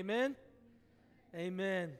Amen. 0.00 0.36
Amen. 1.34 1.90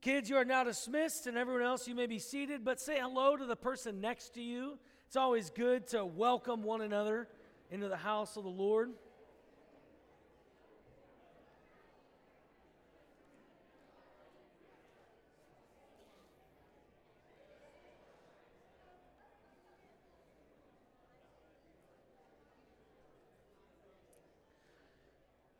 Kids, 0.00 0.28
you 0.28 0.34
are 0.34 0.44
now 0.44 0.64
dismissed, 0.64 1.28
and 1.28 1.38
everyone 1.38 1.62
else, 1.62 1.86
you 1.86 1.94
may 1.94 2.08
be 2.08 2.18
seated, 2.18 2.64
but 2.64 2.80
say 2.80 2.98
hello 2.98 3.36
to 3.36 3.46
the 3.46 3.54
person 3.54 4.00
next 4.00 4.34
to 4.34 4.42
you. 4.42 4.76
It's 5.06 5.14
always 5.14 5.50
good 5.50 5.86
to 5.90 6.04
welcome 6.04 6.64
one 6.64 6.80
another 6.80 7.28
into 7.70 7.86
the 7.86 7.96
house 7.96 8.36
of 8.36 8.42
the 8.42 8.50
Lord. 8.50 8.90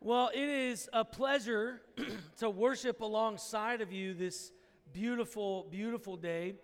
Well, 0.07 0.30
it 0.34 0.39
is 0.39 0.86
a 0.93 1.02
pleasure 1.02 1.80
to 2.37 2.50
worship 2.50 3.00
alongside 3.00 3.80
of 3.80 3.91
you 3.91 4.12
this 4.12 4.52
beautiful, 4.92 5.66
beautiful 5.70 6.19
day. 6.19 6.56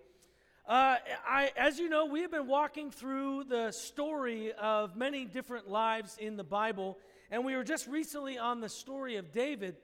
Uh, 0.67 0.97
I, 1.27 1.51
as 1.57 1.79
you 1.79 1.89
know, 1.89 2.05
we 2.05 2.21
have 2.21 2.29
been 2.29 2.45
walking 2.45 2.91
through 2.91 3.45
the 3.45 3.71
story 3.71 4.53
of 4.53 4.95
many 4.95 5.25
different 5.25 5.67
lives 5.67 6.19
in 6.19 6.37
the 6.37 6.43
Bible, 6.43 6.99
and 7.31 7.43
we 7.43 7.55
were 7.55 7.63
just 7.63 7.87
recently 7.87 8.37
on 8.37 8.61
the 8.61 8.69
story 8.69 9.15
of 9.15 9.31
David. 9.31 9.75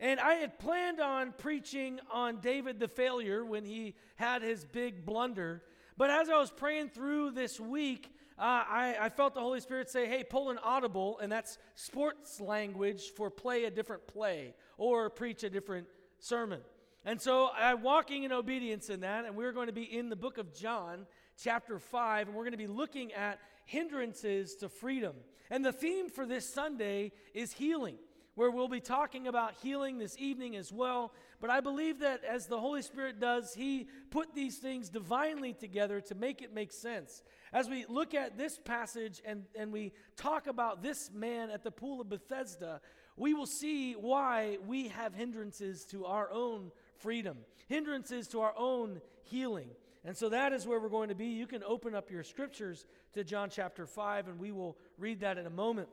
And 0.00 0.18
I 0.18 0.34
had 0.34 0.58
planned 0.58 0.98
on 0.98 1.34
preaching 1.38 2.00
on 2.12 2.40
David 2.40 2.80
the 2.80 2.88
failure 2.88 3.44
when 3.44 3.64
he 3.64 3.94
had 4.16 4.42
his 4.42 4.64
big 4.64 5.06
blunder. 5.06 5.62
But 5.96 6.10
as 6.10 6.28
I 6.28 6.36
was 6.36 6.50
praying 6.50 6.88
through 6.88 7.30
this 7.30 7.60
week, 7.60 8.10
uh, 8.38 8.42
I, 8.42 8.96
I, 9.00 9.08
felt 9.10 9.34
the 9.34 9.40
Holy 9.40 9.60
Spirit 9.60 9.88
say, 9.88 10.08
hey, 10.08 10.24
pull 10.24 10.50
an 10.50 10.58
audible, 10.58 11.18
and 11.20 11.30
that's 11.30 11.56
sports 11.76 12.40
language 12.40 13.12
for 13.16 13.30
play 13.30 13.64
a 13.64 13.70
different 13.70 14.08
play 14.08 14.54
or 14.76 15.08
preach 15.08 15.44
a 15.44 15.50
different 15.50 15.86
sermon. 16.18 16.60
And 17.04 17.20
so 17.20 17.50
I'm 17.56 17.82
walking 17.82 18.24
in 18.24 18.32
obedience 18.32 18.90
in 18.90 19.00
that, 19.00 19.24
and 19.24 19.36
we're 19.36 19.52
going 19.52 19.68
to 19.68 19.72
be 19.72 19.84
in 19.84 20.08
the 20.08 20.16
book 20.16 20.38
of 20.38 20.52
John, 20.52 21.06
chapter 21.40 21.78
5, 21.78 22.26
and 22.26 22.36
we're 22.36 22.42
going 22.42 22.52
to 22.52 22.58
be 22.58 22.66
looking 22.66 23.12
at 23.12 23.38
hindrances 23.66 24.56
to 24.56 24.68
freedom. 24.68 25.14
And 25.48 25.64
the 25.64 25.72
theme 25.72 26.08
for 26.08 26.26
this 26.26 26.48
Sunday 26.52 27.12
is 27.34 27.52
healing 27.52 27.98
where 28.34 28.50
we'll 28.50 28.68
be 28.68 28.80
talking 28.80 29.28
about 29.28 29.54
healing 29.62 29.98
this 29.98 30.16
evening 30.18 30.56
as 30.56 30.72
well. 30.72 31.12
But 31.40 31.50
I 31.50 31.60
believe 31.60 32.00
that 32.00 32.24
as 32.24 32.46
the 32.46 32.58
Holy 32.58 32.82
Spirit 32.82 33.20
does, 33.20 33.54
He 33.54 33.88
put 34.10 34.34
these 34.34 34.58
things 34.58 34.88
divinely 34.88 35.52
together 35.52 36.00
to 36.02 36.14
make 36.14 36.42
it 36.42 36.52
make 36.52 36.72
sense. 36.72 37.22
As 37.52 37.68
we 37.68 37.84
look 37.88 38.14
at 38.14 38.36
this 38.36 38.58
passage 38.58 39.22
and, 39.24 39.44
and 39.54 39.72
we 39.72 39.92
talk 40.16 40.46
about 40.46 40.82
this 40.82 41.10
man 41.14 41.50
at 41.50 41.62
the 41.62 41.70
pool 41.70 42.00
of 42.00 42.08
Bethesda, 42.08 42.80
we 43.16 43.34
will 43.34 43.46
see 43.46 43.92
why 43.92 44.58
we 44.66 44.88
have 44.88 45.14
hindrances 45.14 45.84
to 45.86 46.04
our 46.06 46.30
own 46.32 46.72
freedom, 46.96 47.38
hindrances 47.68 48.26
to 48.28 48.40
our 48.40 48.54
own 48.56 49.00
healing. 49.22 49.68
And 50.04 50.16
so 50.16 50.28
that 50.28 50.52
is 50.52 50.66
where 50.66 50.78
we're 50.78 50.88
going 50.88 51.08
to 51.08 51.14
be. 51.14 51.28
You 51.28 51.46
can 51.46 51.62
open 51.62 51.94
up 51.94 52.10
your 52.10 52.24
scriptures 52.24 52.86
to 53.14 53.24
John 53.24 53.48
chapter 53.48 53.86
5, 53.86 54.28
and 54.28 54.38
we 54.38 54.52
will 54.52 54.76
read 54.98 55.20
that 55.20 55.38
in 55.38 55.46
a 55.46 55.50
moment. 55.50 55.88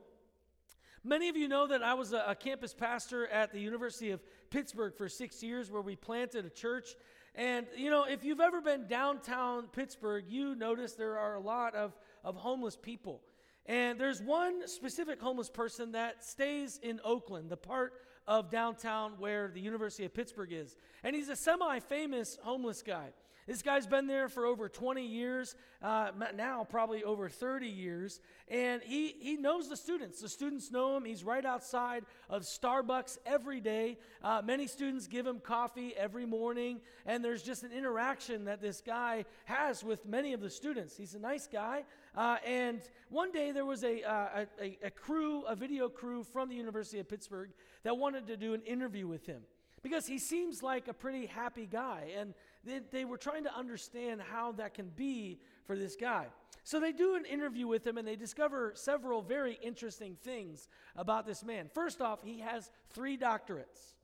Many 1.04 1.28
of 1.28 1.36
you 1.36 1.48
know 1.48 1.66
that 1.66 1.82
I 1.82 1.94
was 1.94 2.12
a, 2.12 2.24
a, 2.28 2.34
campus 2.36 2.72
pastor 2.72 3.26
at 3.26 3.52
the 3.52 3.58
University 3.58 4.10
of 4.10 4.20
Pittsburgh 4.50 4.94
for 4.94 5.08
six 5.08 5.42
years, 5.42 5.68
where 5.68 5.82
we 5.82 5.96
planted 5.96 6.44
a 6.46 6.50
church. 6.50 6.94
And, 7.34 7.66
you 7.76 7.90
know, 7.90 8.04
if 8.04 8.24
you've 8.24 8.38
ever 8.38 8.60
been 8.60 8.86
downtown 8.86 9.66
Pittsburgh, 9.66 10.24
you 10.28 10.54
notice 10.54 10.92
there 10.92 11.18
are 11.18 11.34
a 11.34 11.40
lot 11.40 11.74
of, 11.74 11.98
of 12.22 12.36
homeless 12.36 12.76
people. 12.76 13.20
And 13.66 13.98
there's 13.98 14.22
one 14.22 14.68
specific 14.68 15.20
homeless 15.20 15.50
person 15.50 15.92
that 15.92 16.24
stays 16.24 16.78
in 16.80 17.00
Oakland, 17.04 17.50
the 17.50 17.56
part 17.56 17.94
of 18.28 18.48
downtown 18.48 19.14
where 19.18 19.50
the 19.52 19.60
University 19.60 20.04
of 20.04 20.14
Pittsburgh 20.14 20.52
is. 20.52 20.76
And 21.02 21.16
he's 21.16 21.28
a 21.28 21.36
semi 21.36 21.80
famous 21.80 22.38
homeless 22.42 22.80
guy. 22.82 23.08
This 23.46 23.60
guy's 23.60 23.88
been 23.88 24.06
there 24.06 24.28
for 24.28 24.46
over 24.46 24.68
20 24.68 25.04
years, 25.04 25.56
uh, 25.82 26.12
now 26.34 26.64
probably 26.64 27.02
over 27.02 27.28
30 27.28 27.66
years, 27.66 28.20
and 28.46 28.80
he, 28.82 29.16
he 29.18 29.36
knows 29.36 29.68
the 29.68 29.76
students. 29.76 30.20
The 30.20 30.28
students 30.28 30.70
know 30.70 30.96
him. 30.96 31.04
He's 31.04 31.24
right 31.24 31.44
outside 31.44 32.04
of 32.30 32.42
Starbucks 32.42 33.18
every 33.26 33.60
day. 33.60 33.98
Uh, 34.22 34.42
many 34.44 34.68
students 34.68 35.08
give 35.08 35.26
him 35.26 35.40
coffee 35.40 35.92
every 35.96 36.24
morning, 36.24 36.80
and 37.04 37.24
there's 37.24 37.42
just 37.42 37.64
an 37.64 37.72
interaction 37.72 38.44
that 38.44 38.60
this 38.60 38.80
guy 38.80 39.24
has 39.46 39.82
with 39.82 40.06
many 40.06 40.34
of 40.34 40.40
the 40.40 40.50
students. 40.50 40.96
He's 40.96 41.14
a 41.14 41.18
nice 41.18 41.48
guy. 41.48 41.84
Uh, 42.14 42.36
and 42.46 42.80
one 43.08 43.32
day 43.32 43.50
there 43.50 43.64
was 43.64 43.82
a, 43.82 44.02
uh, 44.02 44.44
a, 44.60 44.78
a 44.84 44.90
crew, 44.90 45.42
a 45.46 45.56
video 45.56 45.88
crew 45.88 46.22
from 46.22 46.48
the 46.48 46.54
University 46.54 47.00
of 47.00 47.08
Pittsburgh 47.08 47.50
that 47.82 47.96
wanted 47.96 48.28
to 48.28 48.36
do 48.36 48.54
an 48.54 48.62
interview 48.62 49.08
with 49.08 49.26
him 49.26 49.42
because 49.82 50.06
he 50.06 50.18
seems 50.18 50.62
like 50.62 50.88
a 50.88 50.94
pretty 50.94 51.26
happy 51.26 51.66
guy. 51.66 52.12
And 52.16 52.34
they, 52.64 52.80
they 52.90 53.04
were 53.04 53.16
trying 53.16 53.44
to 53.44 53.56
understand 53.56 54.20
how 54.20 54.52
that 54.52 54.74
can 54.74 54.90
be 54.94 55.38
for 55.66 55.76
this 55.76 55.96
guy. 55.96 56.26
So 56.64 56.78
they 56.78 56.92
do 56.92 57.16
an 57.16 57.24
interview 57.24 57.66
with 57.66 57.86
him 57.86 57.98
and 57.98 58.06
they 58.06 58.16
discover 58.16 58.72
several 58.74 59.20
very 59.20 59.58
interesting 59.62 60.16
things 60.22 60.68
about 60.94 61.26
this 61.26 61.44
man. 61.44 61.68
First 61.74 62.00
off, 62.00 62.22
he 62.22 62.38
has 62.40 62.70
three 62.90 63.18
doctorates. 63.18 63.94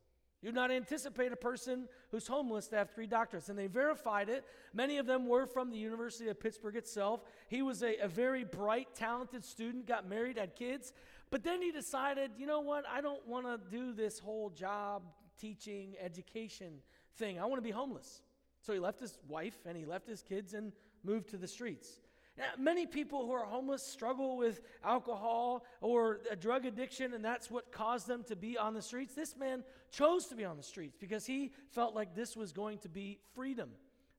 You'd 0.43 0.55
not 0.55 0.71
anticipate 0.71 1.33
a 1.33 1.37
person 1.37 1.89
who's 2.11 2.29
homeless 2.29 2.69
to 2.69 2.77
have 2.77 2.91
three 2.91 3.09
doctorates. 3.09 3.49
And 3.49 3.59
they 3.59 3.67
verified 3.67 4.29
it. 4.29 4.45
Many 4.73 4.99
of 4.99 5.07
them 5.07 5.27
were 5.27 5.47
from 5.47 5.71
the 5.71 5.79
University 5.79 6.29
of 6.29 6.39
Pittsburgh 6.39 6.77
itself. 6.77 7.23
He 7.49 7.63
was 7.63 7.83
a, 7.83 7.97
a 7.99 8.09
very 8.09 8.45
bright, 8.45 8.95
talented 8.95 9.45
student, 9.45 9.87
got 9.87 10.09
married, 10.09 10.39
had 10.39 10.55
kids. 10.55 10.93
But 11.31 11.43
then 11.43 11.61
he 11.61 11.73
decided, 11.73 12.33
you 12.39 12.47
know 12.47 12.61
what? 12.61 12.85
I 12.89 13.01
don't 13.01 13.27
want 13.27 13.47
to 13.47 13.59
do 13.71 13.93
this 13.93 14.19
whole 14.21 14.51
job, 14.51 15.03
teaching, 15.41 15.95
education 16.01 16.75
thing. 17.17 17.41
I 17.41 17.45
want 17.45 17.59
to 17.59 17.63
be 17.63 17.73
homeless. 17.73 18.23
So 18.61 18.73
he 18.73 18.79
left 18.79 19.01
his 19.01 19.19
wife 19.29 19.57
and 19.67 19.77
he 19.77 19.85
left 19.85 20.09
his 20.09 20.23
kids 20.23 20.55
and 20.55 20.73
moved 21.05 21.31
to 21.31 21.37
the 21.37 21.49
streets. 21.49 22.01
Now, 22.37 22.45
many 22.57 22.87
people 22.87 23.27
who 23.27 23.33
are 23.33 23.45
homeless 23.45 23.83
struggle 23.83 24.37
with 24.37 24.61
alcohol 24.85 25.65
or 25.81 26.21
a 26.31 26.37
drug 26.37 26.67
addiction, 26.67 27.13
and 27.13 27.25
that's 27.25 27.51
what 27.51 27.73
caused 27.73 28.07
them 28.07 28.23
to 28.29 28.37
be 28.37 28.57
on 28.57 28.75
the 28.75 28.83
streets. 28.83 29.15
This 29.15 29.37
man 29.37 29.65
chose 29.91 30.27
to 30.27 30.37
be 30.37 30.45
on 30.45 30.57
the 30.57 30.63
streets 30.63 30.97
because 31.01 31.27
he 31.27 31.51
felt 31.71 31.97
like 31.97 32.15
this 32.15 32.37
was 32.37 32.53
going 32.53 32.79
to 32.79 32.89
be 32.89 33.19
freedom 33.35 33.71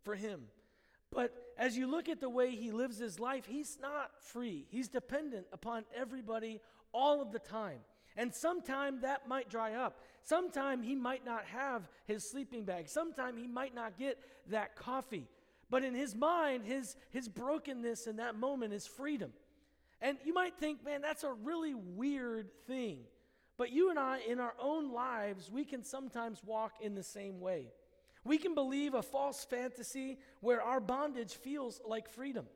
for 0.03 0.16
him. 0.16 0.41
But 1.11 1.33
as 1.57 1.77
you 1.77 1.88
look 1.88 2.09
at 2.09 2.19
the 2.19 2.29
way 2.29 2.51
he 2.51 2.71
lives 2.71 2.97
his 2.97 3.19
life, 3.19 3.45
he's 3.45 3.77
not 3.81 4.11
free. 4.21 4.66
He's 4.69 4.89
dependent 4.89 5.47
upon 5.53 5.85
everybody 5.95 6.59
all 6.91 7.21
of 7.21 7.31
the 7.31 7.39
time. 7.39 7.79
And 8.19 8.35
sometime 8.35 9.00
that 9.03 9.30
might 9.30 9.50
dry 9.50 9.75
up. 9.75 10.02
Sometime 10.24 10.84
he 10.84 10.94
might 10.94 11.24
not 11.24 11.46
have 11.46 11.88
his 12.06 12.30
sleeping 12.30 12.66
bag. 12.66 12.90
Sometime 12.90 13.38
he 13.38 13.47
might 13.47 13.74
not 13.74 13.97
get 13.97 14.19
that 14.50 14.75
coffee. 14.75 15.25
But 15.69 15.85
in 15.85 15.96
his 15.96 16.13
mind, 16.13 16.66
his, 16.66 16.97
his 17.12 17.30
brokenness 17.30 18.07
in 18.07 18.18
that 18.18 18.35
moment 18.35 18.74
is 18.74 18.85
freedom. 18.85 19.31
And 20.02 20.18
you 20.25 20.34
might 20.34 20.57
think, 20.57 20.84
man, 20.84 21.02
that's 21.02 21.24
a 21.24 21.31
really 21.31 21.74
weird 21.74 22.50
thing. 22.68 23.06
But 23.56 23.72
you 23.72 23.90
and 23.90 23.97
I, 23.97 24.19
in 24.28 24.41
our 24.41 24.53
own 24.62 24.91
lives, 24.91 25.50
we 25.50 25.63
can 25.63 25.86
sometimes 25.86 26.41
walk 26.46 26.74
in 26.81 26.96
the 26.96 27.03
same 27.03 27.40
way. 27.40 27.68
We 28.25 28.38
can 28.38 28.53
believe 28.53 28.96
a 28.96 29.01
false 29.01 29.46
fantasy 29.46 30.18
where 30.41 30.62
our 30.62 30.81
bondage 30.81 31.36
feels 31.36 31.80
like 31.88 32.09
freedom 32.09 32.47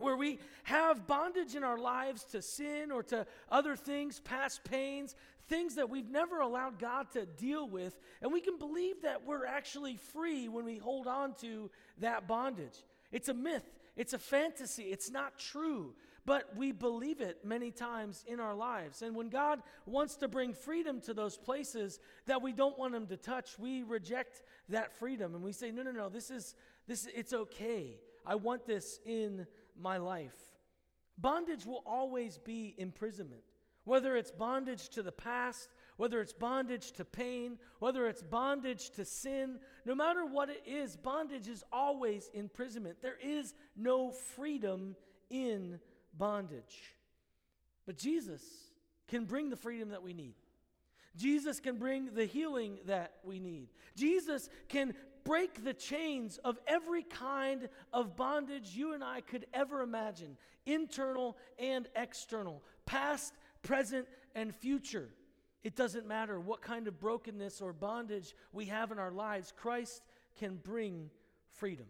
where 0.00 0.16
we 0.16 0.38
have 0.64 1.06
bondage 1.06 1.54
in 1.54 1.64
our 1.64 1.78
lives 1.78 2.24
to 2.24 2.42
sin 2.42 2.90
or 2.90 3.02
to 3.04 3.26
other 3.50 3.76
things, 3.76 4.20
past 4.20 4.64
pains, 4.64 5.14
things 5.48 5.74
that 5.74 5.90
we've 5.90 6.08
never 6.08 6.40
allowed 6.40 6.78
God 6.78 7.10
to 7.12 7.26
deal 7.26 7.68
with, 7.68 7.98
and 8.22 8.32
we 8.32 8.40
can 8.40 8.58
believe 8.58 9.02
that 9.02 9.26
we're 9.26 9.46
actually 9.46 9.96
free 9.96 10.48
when 10.48 10.64
we 10.64 10.78
hold 10.78 11.06
on 11.06 11.34
to 11.40 11.70
that 11.98 12.28
bondage. 12.28 12.84
It's 13.10 13.28
a 13.28 13.34
myth, 13.34 13.68
it's 13.96 14.12
a 14.12 14.18
fantasy, 14.18 14.84
it's 14.84 15.10
not 15.10 15.38
true, 15.38 15.94
but 16.24 16.56
we 16.56 16.70
believe 16.70 17.20
it 17.20 17.44
many 17.44 17.72
times 17.72 18.24
in 18.28 18.38
our 18.38 18.54
lives. 18.54 19.02
And 19.02 19.16
when 19.16 19.28
God 19.28 19.60
wants 19.86 20.14
to 20.16 20.28
bring 20.28 20.52
freedom 20.52 21.00
to 21.02 21.14
those 21.14 21.36
places 21.36 21.98
that 22.26 22.40
we 22.40 22.52
don't 22.52 22.78
want 22.78 22.94
Him 22.94 23.06
to 23.08 23.16
touch, 23.16 23.58
we 23.58 23.82
reject 23.82 24.42
that 24.68 24.92
freedom 24.92 25.34
and 25.34 25.42
we 25.42 25.52
say, 25.52 25.72
no, 25.72 25.82
no, 25.82 25.90
no, 25.90 26.08
this 26.08 26.30
is, 26.30 26.54
this, 26.86 27.08
it's 27.14 27.32
okay. 27.32 27.96
I 28.24 28.36
want 28.36 28.66
this 28.66 29.00
in 29.04 29.46
my 29.80 29.96
life. 29.96 30.34
Bondage 31.18 31.66
will 31.66 31.82
always 31.86 32.38
be 32.38 32.74
imprisonment. 32.78 33.42
Whether 33.84 34.16
it's 34.16 34.30
bondage 34.30 34.90
to 34.90 35.02
the 35.02 35.12
past, 35.12 35.68
whether 35.96 36.20
it's 36.20 36.32
bondage 36.32 36.92
to 36.92 37.04
pain, 37.04 37.58
whether 37.78 38.06
it's 38.06 38.22
bondage 38.22 38.90
to 38.90 39.04
sin, 39.04 39.58
no 39.84 39.94
matter 39.94 40.24
what 40.24 40.48
it 40.48 40.62
is, 40.66 40.96
bondage 40.96 41.48
is 41.48 41.64
always 41.72 42.30
imprisonment. 42.32 43.02
There 43.02 43.18
is 43.22 43.54
no 43.76 44.10
freedom 44.10 44.96
in 45.30 45.80
bondage. 46.16 46.94
But 47.86 47.96
Jesus 47.96 48.42
can 49.08 49.24
bring 49.24 49.50
the 49.50 49.56
freedom 49.56 49.90
that 49.90 50.02
we 50.02 50.12
need. 50.12 50.34
Jesus 51.16 51.58
can 51.58 51.76
bring 51.76 52.14
the 52.14 52.24
healing 52.24 52.78
that 52.86 53.14
we 53.24 53.40
need. 53.40 53.68
Jesus 53.96 54.48
can 54.68 54.94
break 55.24 55.64
the 55.64 55.74
chains 55.74 56.38
of 56.38 56.58
every 56.66 57.02
kind 57.02 57.68
of 57.92 58.16
bondage 58.16 58.70
you 58.74 58.94
and 58.94 59.02
I 59.04 59.20
could 59.20 59.46
ever 59.52 59.82
imagine 59.82 60.36
internal 60.66 61.36
and 61.58 61.88
external, 61.96 62.62
past, 62.86 63.34
present, 63.62 64.06
and 64.34 64.54
future. 64.54 65.08
It 65.62 65.76
doesn't 65.76 66.06
matter 66.06 66.40
what 66.40 66.62
kind 66.62 66.88
of 66.88 66.98
brokenness 66.98 67.60
or 67.60 67.72
bondage 67.72 68.34
we 68.52 68.66
have 68.66 68.92
in 68.92 68.98
our 68.98 69.12
lives, 69.12 69.52
Christ 69.56 70.02
can 70.38 70.56
bring 70.56 71.10
freedom. 71.52 71.86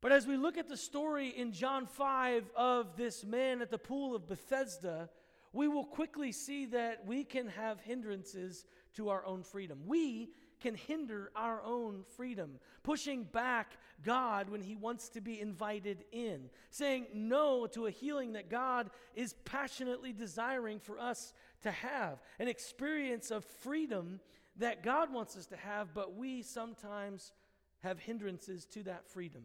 But 0.00 0.12
as 0.12 0.26
we 0.26 0.36
look 0.36 0.56
at 0.56 0.68
the 0.68 0.76
story 0.76 1.28
in 1.28 1.52
John 1.52 1.86
5 1.86 2.50
of 2.56 2.96
this 2.96 3.24
man 3.24 3.60
at 3.60 3.70
the 3.70 3.78
pool 3.78 4.14
of 4.14 4.26
Bethesda, 4.26 5.10
we 5.52 5.68
will 5.68 5.84
quickly 5.84 6.32
see 6.32 6.66
that 6.66 7.04
we 7.06 7.24
can 7.24 7.48
have 7.48 7.80
hindrances 7.80 8.64
to 8.94 9.08
our 9.08 9.24
own 9.26 9.42
freedom. 9.42 9.80
We 9.86 10.30
can 10.60 10.74
hinder 10.74 11.30
our 11.34 11.62
own 11.62 12.04
freedom, 12.16 12.58
pushing 12.82 13.24
back 13.24 13.76
God 14.04 14.48
when 14.48 14.60
He 14.60 14.76
wants 14.76 15.08
to 15.10 15.20
be 15.20 15.40
invited 15.40 16.04
in, 16.12 16.50
saying 16.70 17.06
no 17.14 17.66
to 17.68 17.86
a 17.86 17.90
healing 17.90 18.32
that 18.34 18.50
God 18.50 18.90
is 19.14 19.34
passionately 19.44 20.12
desiring 20.12 20.78
for 20.78 20.98
us 20.98 21.32
to 21.62 21.70
have, 21.70 22.20
an 22.38 22.48
experience 22.48 23.30
of 23.30 23.44
freedom 23.44 24.20
that 24.56 24.82
God 24.82 25.12
wants 25.12 25.36
us 25.36 25.46
to 25.46 25.56
have, 25.56 25.94
but 25.94 26.16
we 26.16 26.42
sometimes 26.42 27.32
have 27.82 27.98
hindrances 27.98 28.66
to 28.66 28.82
that 28.84 29.08
freedom. 29.08 29.42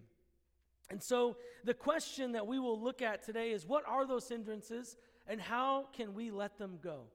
And 0.89 1.01
so, 1.01 1.37
the 1.63 1.73
question 1.73 2.33
that 2.33 2.45
we 2.45 2.59
will 2.59 2.79
look 2.79 3.01
at 3.01 3.23
today 3.23 3.51
is 3.51 3.65
what 3.65 3.83
are 3.87 4.05
those 4.05 4.27
hindrances 4.27 4.97
and 5.27 5.41
how 5.41 5.87
can 5.93 6.13
we 6.13 6.29
let 6.29 6.57
them 6.57 6.77
go? 6.83 7.05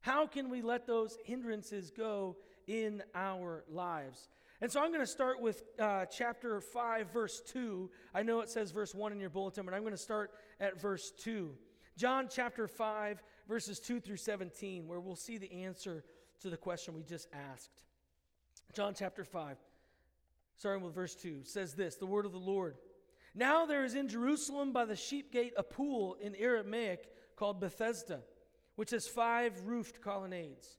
How 0.00 0.26
can 0.26 0.50
we 0.50 0.62
let 0.62 0.86
those 0.86 1.18
hindrances 1.24 1.90
go 1.90 2.36
in 2.66 3.02
our 3.14 3.64
lives? 3.68 4.28
And 4.60 4.72
so 4.72 4.80
I'm 4.80 4.88
going 4.88 5.00
to 5.00 5.06
start 5.06 5.40
with 5.40 5.62
uh, 5.78 6.06
chapter 6.06 6.60
5, 6.60 7.12
verse 7.12 7.42
2. 7.52 7.90
I 8.14 8.22
know 8.22 8.40
it 8.40 8.48
says 8.48 8.70
verse 8.70 8.94
1 8.94 9.12
in 9.12 9.20
your 9.20 9.30
bulletin, 9.30 9.66
but 9.66 9.74
I'm 9.74 9.82
going 9.82 9.92
to 9.92 9.98
start 9.98 10.30
at 10.60 10.80
verse 10.80 11.12
2. 11.18 11.50
John 11.96 12.28
chapter 12.30 12.66
5, 12.66 13.22
verses 13.48 13.80
2 13.80 14.00
through 14.00 14.16
17, 14.16 14.86
where 14.86 15.00
we'll 15.00 15.14
see 15.14 15.38
the 15.38 15.52
answer 15.52 16.04
to 16.40 16.50
the 16.50 16.56
question 16.56 16.94
we 16.94 17.02
just 17.02 17.28
asked. 17.52 17.82
John 18.74 18.94
chapter 18.94 19.24
5, 19.24 19.56
starting 20.56 20.82
with 20.82 20.94
verse 20.94 21.14
2, 21.14 21.40
says 21.44 21.74
this 21.74 21.96
The 21.96 22.06
word 22.06 22.26
of 22.26 22.32
the 22.32 22.38
Lord. 22.38 22.76
Now 23.34 23.66
there 23.66 23.84
is 23.84 23.94
in 23.94 24.08
Jerusalem 24.08 24.72
by 24.72 24.86
the 24.86 24.96
sheep 24.96 25.30
gate 25.30 25.52
a 25.58 25.62
pool 25.62 26.16
in 26.20 26.34
Aramaic 26.34 27.10
called 27.36 27.60
Bethesda, 27.60 28.20
which 28.76 28.90
has 28.90 29.06
five 29.06 29.60
roofed 29.66 30.00
colonnades. 30.00 30.78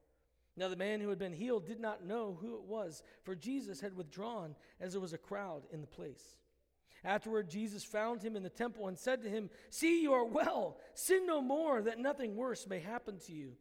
Now, 0.57 0.67
the 0.67 0.75
man 0.75 0.99
who 0.99 1.09
had 1.09 1.19
been 1.19 1.33
healed 1.33 1.65
did 1.65 1.79
not 1.79 2.05
know 2.05 2.37
who 2.41 2.55
it 2.55 2.63
was, 2.63 3.03
for 3.23 3.35
Jesus 3.35 3.79
had 3.79 3.95
withdrawn 3.95 4.55
as 4.79 4.91
there 4.91 5.01
was 5.01 5.13
a 5.13 5.17
crowd 5.17 5.63
in 5.71 5.81
the 5.81 5.87
place. 5.87 6.37
Afterward, 7.03 7.49
Jesus 7.49 7.83
found 7.83 8.21
him 8.21 8.35
in 8.35 8.43
the 8.43 8.49
temple 8.49 8.87
and 8.87 8.97
said 8.97 9.23
to 9.23 9.29
him, 9.29 9.49
See, 9.69 10.01
you 10.01 10.13
are 10.13 10.25
well. 10.25 10.77
Sin 10.93 11.25
no 11.25 11.41
more, 11.41 11.81
that 11.81 11.99
nothing 11.99 12.35
worse 12.35 12.67
may 12.67 12.79
happen 12.79 13.17
to 13.25 13.31
you. 13.31 13.53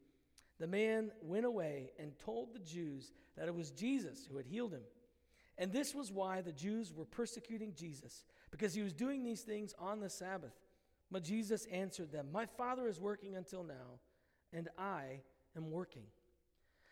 The 0.59 0.67
man 0.67 1.11
went 1.23 1.47
away 1.47 1.93
and 1.99 2.19
told 2.19 2.53
the 2.53 2.59
Jews 2.59 3.13
that 3.37 3.49
it 3.49 3.55
was 3.55 3.71
Jesus 3.71 4.27
who 4.31 4.37
had 4.37 4.47
healed 4.47 4.73
him. 4.73 4.83
And 5.57 5.73
this 5.73 5.95
was 5.95 6.13
why 6.13 6.43
the 6.43 6.53
Jews 6.53 6.93
were 6.93 7.07
persecuting 7.07 7.73
Jesus, 7.75 8.25
because 8.51 8.75
he 8.75 8.83
was 8.83 8.93
doing 8.93 9.23
these 9.23 9.43
things 9.43 9.75
on 9.79 10.01
the 10.01 10.11
Sabbath. 10.11 10.55
But 11.11 11.25
Jesus 11.25 11.67
answered 11.67 12.13
them, 12.13 12.29
My 12.33 12.47
Father 12.47 12.89
is 12.89 13.01
working 13.01 13.37
until 13.37 13.65
now, 13.65 14.01
and 14.53 14.69
I 14.79 15.21
am 15.57 15.71
working. 15.71 16.05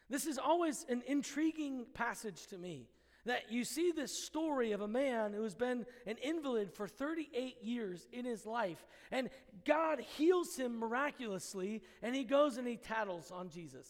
This 0.08 0.26
is 0.26 0.38
always 0.38 0.84
an 0.88 1.02
intriguing 1.06 1.86
passage 1.94 2.46
to 2.48 2.58
me 2.58 2.88
that 3.26 3.52
you 3.52 3.64
see 3.64 3.92
this 3.92 4.24
story 4.24 4.72
of 4.72 4.80
a 4.80 4.88
man 4.88 5.32
who's 5.32 5.54
been 5.54 5.84
an 6.06 6.16
invalid 6.22 6.72
for 6.72 6.88
38 6.88 7.62
years 7.62 8.06
in 8.12 8.24
his 8.24 8.46
life, 8.46 8.86
and 9.10 9.28
God 9.64 10.00
heals 10.00 10.56
him 10.56 10.78
miraculously, 10.78 11.82
and 12.02 12.14
he 12.14 12.24
goes 12.24 12.56
and 12.56 12.66
he 12.66 12.76
tattles 12.76 13.30
on 13.30 13.50
Jesus. 13.50 13.86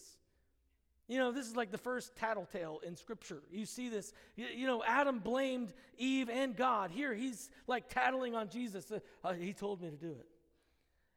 You 1.07 1.17
know, 1.17 1.33
this 1.33 1.47
is 1.47 1.57
like 1.57 1.71
the 1.71 1.79
first 1.79 2.17
tattletale 2.17 2.81
in 2.87 2.95
Scripture. 2.95 3.43
You 3.51 3.65
see 3.65 3.89
this, 3.89 4.13
you, 4.37 4.67
know, 4.67 4.83
Adam 4.85 5.21
blamed 5.21 5.73
Eve 5.97 6.29
and 6.29 6.55
God. 6.55 6.91
Here, 6.91 7.15
he's 7.15 7.49
like 7.67 7.89
tattling 7.89 8.35
on 8.35 8.51
Jesus. 8.51 8.93
Uh, 8.93 8.99
uh, 9.25 9.33
he 9.33 9.55
told 9.55 9.81
me 9.81 9.89
to 9.89 9.97
do 9.97 10.11
it. 10.11 10.27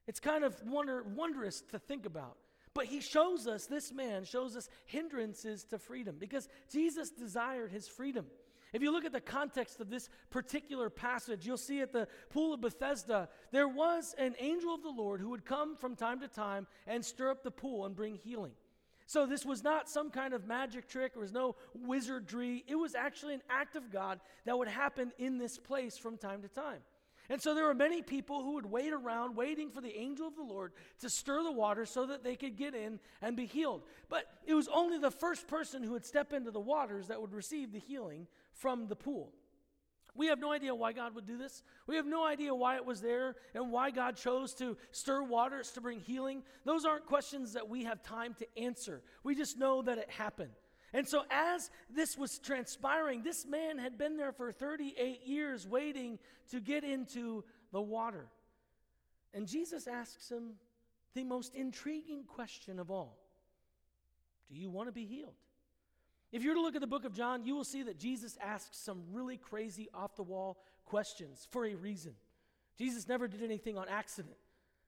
It's 0.08 0.22
kind 0.22 0.46
of 0.46 0.56
wonder, 0.66 1.04
wondrous 1.04 1.62
to 1.72 1.80
think 1.80 2.06
about. 2.06 2.38
But 2.74 2.86
he 2.86 3.02
shows 3.02 3.48
us, 3.48 3.66
this 3.66 3.92
man 3.92 4.24
shows 4.24 4.56
us 4.56 4.70
hindrances 4.86 5.64
to 5.66 5.78
freedom 5.78 6.16
because 6.18 6.48
Jesus 6.72 7.10
desired 7.10 7.72
his 7.72 7.88
freedom. 7.88 8.26
If 8.74 8.82
you 8.82 8.92
look 8.92 9.04
at 9.04 9.12
the 9.12 9.20
context 9.20 9.82
of 9.82 9.90
this 9.90 10.08
particular 10.30 10.90
passage, 10.90 11.46
you'll 11.46 11.58
see 11.58 11.82
at 11.82 11.92
the 11.92 12.08
pool 12.30 12.54
of 12.54 12.62
Bethesda, 12.62 13.28
there 13.52 13.68
was 13.68 14.16
an 14.18 14.36
angel 14.40 14.74
of 14.74 14.82
the 14.82 14.90
Lord 14.90 15.20
who 15.20 15.30
would 15.32 15.44
come 15.44 15.76
from 15.76 15.96
time 15.96 16.22
to 16.22 16.30
time 16.30 16.68
and 16.88 17.04
stir 17.04 17.32
up 17.32 17.44
the 17.44 17.52
pool 17.52 17.86
and 17.86 17.96
bring 17.96 18.16
healing. 18.16 18.54
So 19.08 19.26
this 19.26 19.46
was 19.46 19.62
not 19.62 19.90
some 19.90 20.10
kind 20.10 20.34
of 20.34 20.48
magic 20.48 20.88
trick, 20.88 21.14
there 21.14 21.22
was 21.22 21.34
no 21.34 21.58
wizardry. 21.74 22.64
It 22.66 22.76
was 22.76 22.96
actually 22.96 23.34
an 23.34 23.42
act 23.50 23.76
of 23.76 23.92
God 23.92 24.22
that 24.46 24.58
would 24.58 24.70
happen 24.70 25.12
in 25.18 25.38
this 25.38 25.58
place 25.58 25.98
from 25.98 26.18
time 26.18 26.42
to 26.44 26.48
time. 26.48 26.80
And 27.32 27.42
so 27.42 27.56
there 27.56 27.64
were 27.64 27.74
many 27.74 28.02
people 28.02 28.44
who 28.44 28.56
would 28.56 28.66
wait 28.66 28.92
around, 28.92 29.38
waiting 29.38 29.72
for 29.72 29.80
the 29.80 29.98
angel 29.98 30.28
of 30.28 30.36
the 30.36 30.44
Lord 30.44 30.74
to 31.00 31.10
stir 31.10 31.44
the 31.44 31.52
water 31.52 31.86
so 31.86 32.06
that 32.08 32.26
they 32.26 32.36
could 32.36 32.58
get 32.58 32.76
in 32.76 33.00
and 33.22 33.38
be 33.38 33.46
healed. 33.46 33.84
But 34.10 34.26
it 34.46 34.54
was 34.54 34.68
only 34.68 34.98
the 34.98 35.12
first 35.12 35.48
person 35.48 35.82
who 35.82 35.92
would 35.94 36.06
step 36.06 36.34
into 36.34 36.52
the 36.52 36.60
waters 36.60 37.08
that 37.08 37.22
would 37.22 37.34
receive 37.34 37.72
the 37.72 37.80
healing 37.80 38.28
from 38.52 38.90
the 38.90 38.98
pool. 38.98 39.32
We 40.14 40.28
have 40.28 40.40
no 40.40 40.52
idea 40.52 40.76
why 40.76 40.92
God 40.92 41.16
would 41.16 41.26
do 41.26 41.38
this. 41.38 41.64
We 41.88 41.96
have 41.96 42.06
no 42.06 42.26
idea 42.26 42.54
why 42.54 42.76
it 42.76 42.86
was 42.86 43.00
there 43.00 43.38
and 43.56 43.72
why 43.72 43.92
God 43.92 44.18
chose 44.18 44.54
to 44.56 44.76
stir 44.92 45.24
waters 45.24 45.72
to 45.72 45.80
bring 45.80 46.02
healing. 46.02 46.44
Those 46.66 46.84
aren't 46.84 47.06
questions 47.06 47.54
that 47.54 47.70
we 47.70 47.86
have 47.86 48.04
time 48.04 48.36
to 48.40 48.60
answer. 48.62 49.04
We 49.24 49.36
just 49.36 49.58
know 49.58 49.82
that 49.84 49.98
it 49.98 50.10
happened. 50.10 50.52
And 50.94 51.08
so, 51.08 51.24
as 51.32 51.70
this 51.90 52.18
was 52.18 52.38
transpiring, 52.40 53.24
this 53.24 53.46
man 53.46 53.78
had 53.78 53.98
been 53.98 54.18
there 54.18 54.34
for 54.34 54.52
38 54.52 55.26
years 55.26 55.66
waiting 55.66 56.20
to 56.50 56.60
get 56.60 56.84
into 56.84 57.44
the 57.72 57.82
water. 57.82 58.28
And 59.34 59.48
Jesus 59.48 59.88
asks 59.88 60.30
him 60.30 60.56
the 61.14 61.24
most 61.24 61.56
intriguing 61.56 62.24
question 62.26 62.80
of 62.80 62.92
all 62.92 63.18
Do 64.52 64.60
you 64.60 64.70
want 64.70 64.90
to 64.90 64.92
be 64.92 65.06
healed? 65.06 65.36
If 66.32 66.44
you're 66.44 66.56
to 66.56 66.62
look 66.62 66.76
at 66.76 66.82
the 66.82 66.88
book 66.88 67.04
of 67.06 67.14
John, 67.14 67.46
you 67.46 67.56
will 67.56 67.66
see 67.66 67.84
that 67.84 68.00
Jesus 68.00 68.38
asks 68.42 68.78
some 68.78 69.04
really 69.12 69.38
crazy, 69.38 69.90
off 69.94 70.16
the 70.16 70.24
wall 70.24 70.58
questions 70.86 71.48
for 71.52 71.66
a 71.66 71.76
reason. 71.76 72.14
Jesus 72.78 73.08
never 73.08 73.28
did 73.28 73.44
anything 73.44 73.78
on 73.78 73.88
accident. 73.90 74.36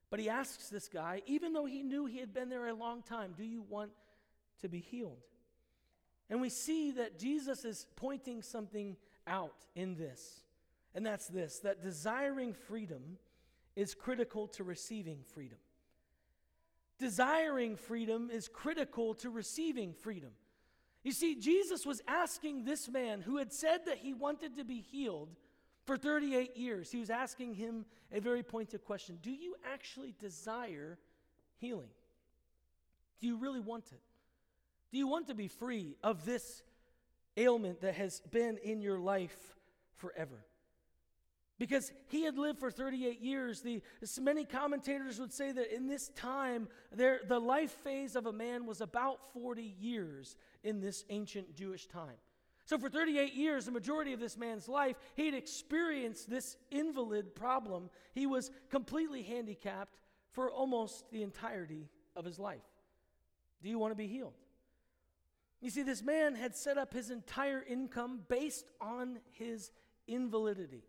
But 0.09 0.19
he 0.19 0.29
asks 0.29 0.69
this 0.69 0.87
guy, 0.87 1.21
even 1.25 1.53
though 1.53 1.65
he 1.65 1.81
knew 1.81 2.05
he 2.05 2.19
had 2.19 2.33
been 2.33 2.49
there 2.49 2.67
a 2.67 2.73
long 2.73 3.01
time, 3.01 3.33
Do 3.37 3.43
you 3.43 3.61
want 3.61 3.91
to 4.61 4.69
be 4.69 4.79
healed? 4.79 5.17
And 6.33 6.41
we 6.41 6.49
see 6.49 6.89
that 6.93 7.19
Jesus 7.19 7.63
is 7.63 7.85
pointing 7.95 8.41
something 8.41 8.97
out 9.27 9.67
in 9.75 9.93
this. 9.93 10.41
And 10.95 11.05
that's 11.05 11.27
this 11.27 11.59
that 11.59 11.83
desiring 11.83 12.55
freedom 12.55 13.19
is 13.75 13.93
critical 13.93 14.47
to 14.47 14.63
receiving 14.63 15.19
freedom. 15.35 15.59
Desiring 16.97 17.75
freedom 17.75 18.31
is 18.31 18.47
critical 18.47 19.13
to 19.13 19.29
receiving 19.29 19.93
freedom. 19.93 20.31
You 21.03 21.11
see, 21.11 21.35
Jesus 21.35 21.85
was 21.85 22.01
asking 22.07 22.63
this 22.63 22.89
man 22.89 23.21
who 23.21 23.37
had 23.37 23.53
said 23.53 23.85
that 23.85 23.99
he 23.99 24.15
wanted 24.15 24.57
to 24.57 24.63
be 24.63 24.81
healed 24.81 25.29
for 25.85 25.97
38 25.97 26.57
years, 26.57 26.89
he 26.89 26.97
was 26.97 27.11
asking 27.11 27.53
him 27.53 27.85
a 28.11 28.19
very 28.19 28.41
pointed 28.41 28.83
question 28.83 29.19
Do 29.21 29.29
you 29.29 29.53
actually 29.71 30.15
desire 30.17 30.97
healing? 31.57 31.91
Do 33.21 33.27
you 33.27 33.37
really 33.37 33.59
want 33.59 33.91
it? 33.91 34.01
Do 34.93 34.97
you 34.97 35.07
want 35.07 35.27
to 35.27 35.35
be 35.35 35.49
free 35.49 35.97
of 36.01 36.23
this 36.23 36.63
ailment 37.37 37.81
that 37.81 37.95
has 37.95 38.21
been 38.31 38.57
in 38.57 38.81
your 38.81 38.99
life 38.99 39.53
forever. 39.95 40.45
Because 41.59 41.93
he 42.09 42.23
had 42.23 42.37
lived 42.37 42.59
for 42.59 42.71
38 42.71 43.21
years, 43.21 43.61
the, 43.61 43.81
many 44.19 44.43
commentators 44.43 45.19
would 45.19 45.31
say 45.31 45.51
that 45.51 45.73
in 45.73 45.87
this 45.87 46.09
time, 46.09 46.67
there, 46.91 47.21
the 47.27 47.39
life 47.39 47.71
phase 47.71 48.15
of 48.15 48.25
a 48.25 48.33
man 48.33 48.65
was 48.65 48.81
about 48.81 49.19
40 49.33 49.75
years 49.79 50.35
in 50.63 50.81
this 50.81 51.05
ancient 51.09 51.55
Jewish 51.55 51.85
time. 51.87 52.17
So, 52.65 52.77
for 52.77 52.89
38 52.89 53.33
years, 53.33 53.65
the 53.65 53.71
majority 53.71 54.13
of 54.13 54.19
this 54.19 54.37
man's 54.37 54.67
life, 54.67 54.95
he'd 55.15 55.33
experienced 55.33 56.29
this 56.29 56.55
invalid 56.71 57.35
problem. 57.35 57.89
He 58.13 58.25
was 58.25 58.51
completely 58.69 59.21
handicapped 59.21 59.97
for 60.31 60.49
almost 60.49 61.11
the 61.11 61.23
entirety 61.23 61.89
of 62.15 62.25
his 62.25 62.39
life. 62.39 62.63
Do 63.61 63.69
you 63.69 63.77
want 63.77 63.91
to 63.91 63.97
be 63.97 64.07
healed? 64.07 64.33
You 65.63 65.69
see, 65.69 65.81
this 65.81 66.03
man 66.03 66.35
had 66.35 66.57
set 66.57 66.77
up 66.77 66.93
his 66.93 67.09
entire 67.09 67.63
income 67.63 68.19
based 68.27 68.65
on 68.81 69.19
his 69.31 69.71
invalidity. 70.07 70.83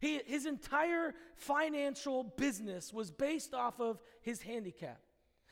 He, 0.00 0.20
his 0.24 0.46
entire 0.46 1.12
financial 1.34 2.22
business 2.22 2.92
was 2.92 3.10
based 3.10 3.52
off 3.52 3.80
of 3.80 4.00
his 4.22 4.40
handicap. 4.40 5.00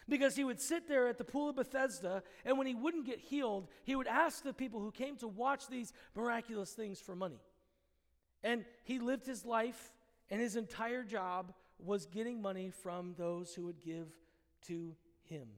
Because 0.09 0.37
he 0.37 0.45
would 0.45 0.61
sit 0.61 0.87
there 0.87 1.09
at 1.09 1.19
the 1.19 1.25
pool 1.25 1.49
of 1.49 1.57
Bethesda, 1.57 2.23
and 2.45 2.57
when 2.57 2.69
he 2.69 2.77
wouldn't 2.77 3.07
get 3.07 3.19
healed, 3.19 3.67
he 3.83 3.97
would 3.97 4.07
ask 4.07 4.45
the 4.45 4.53
people 4.53 4.79
who 4.79 4.93
came 4.93 5.17
to 5.17 5.27
watch 5.27 5.67
these 5.67 5.93
miraculous 6.15 6.71
things 6.71 7.01
for 7.01 7.17
money. 7.17 7.41
And 8.45 8.65
he 8.85 9.01
lived 9.01 9.27
his 9.27 9.45
life, 9.45 9.93
and 10.31 10.41
his 10.41 10.55
entire 10.55 11.03
job 11.03 11.55
was 11.81 12.07
getting 12.07 12.41
money 12.41 12.71
from 12.71 13.15
those 13.19 13.53
who 13.53 13.65
would 13.65 13.81
give 13.81 14.07
to 14.69 14.95
him. 15.25 15.49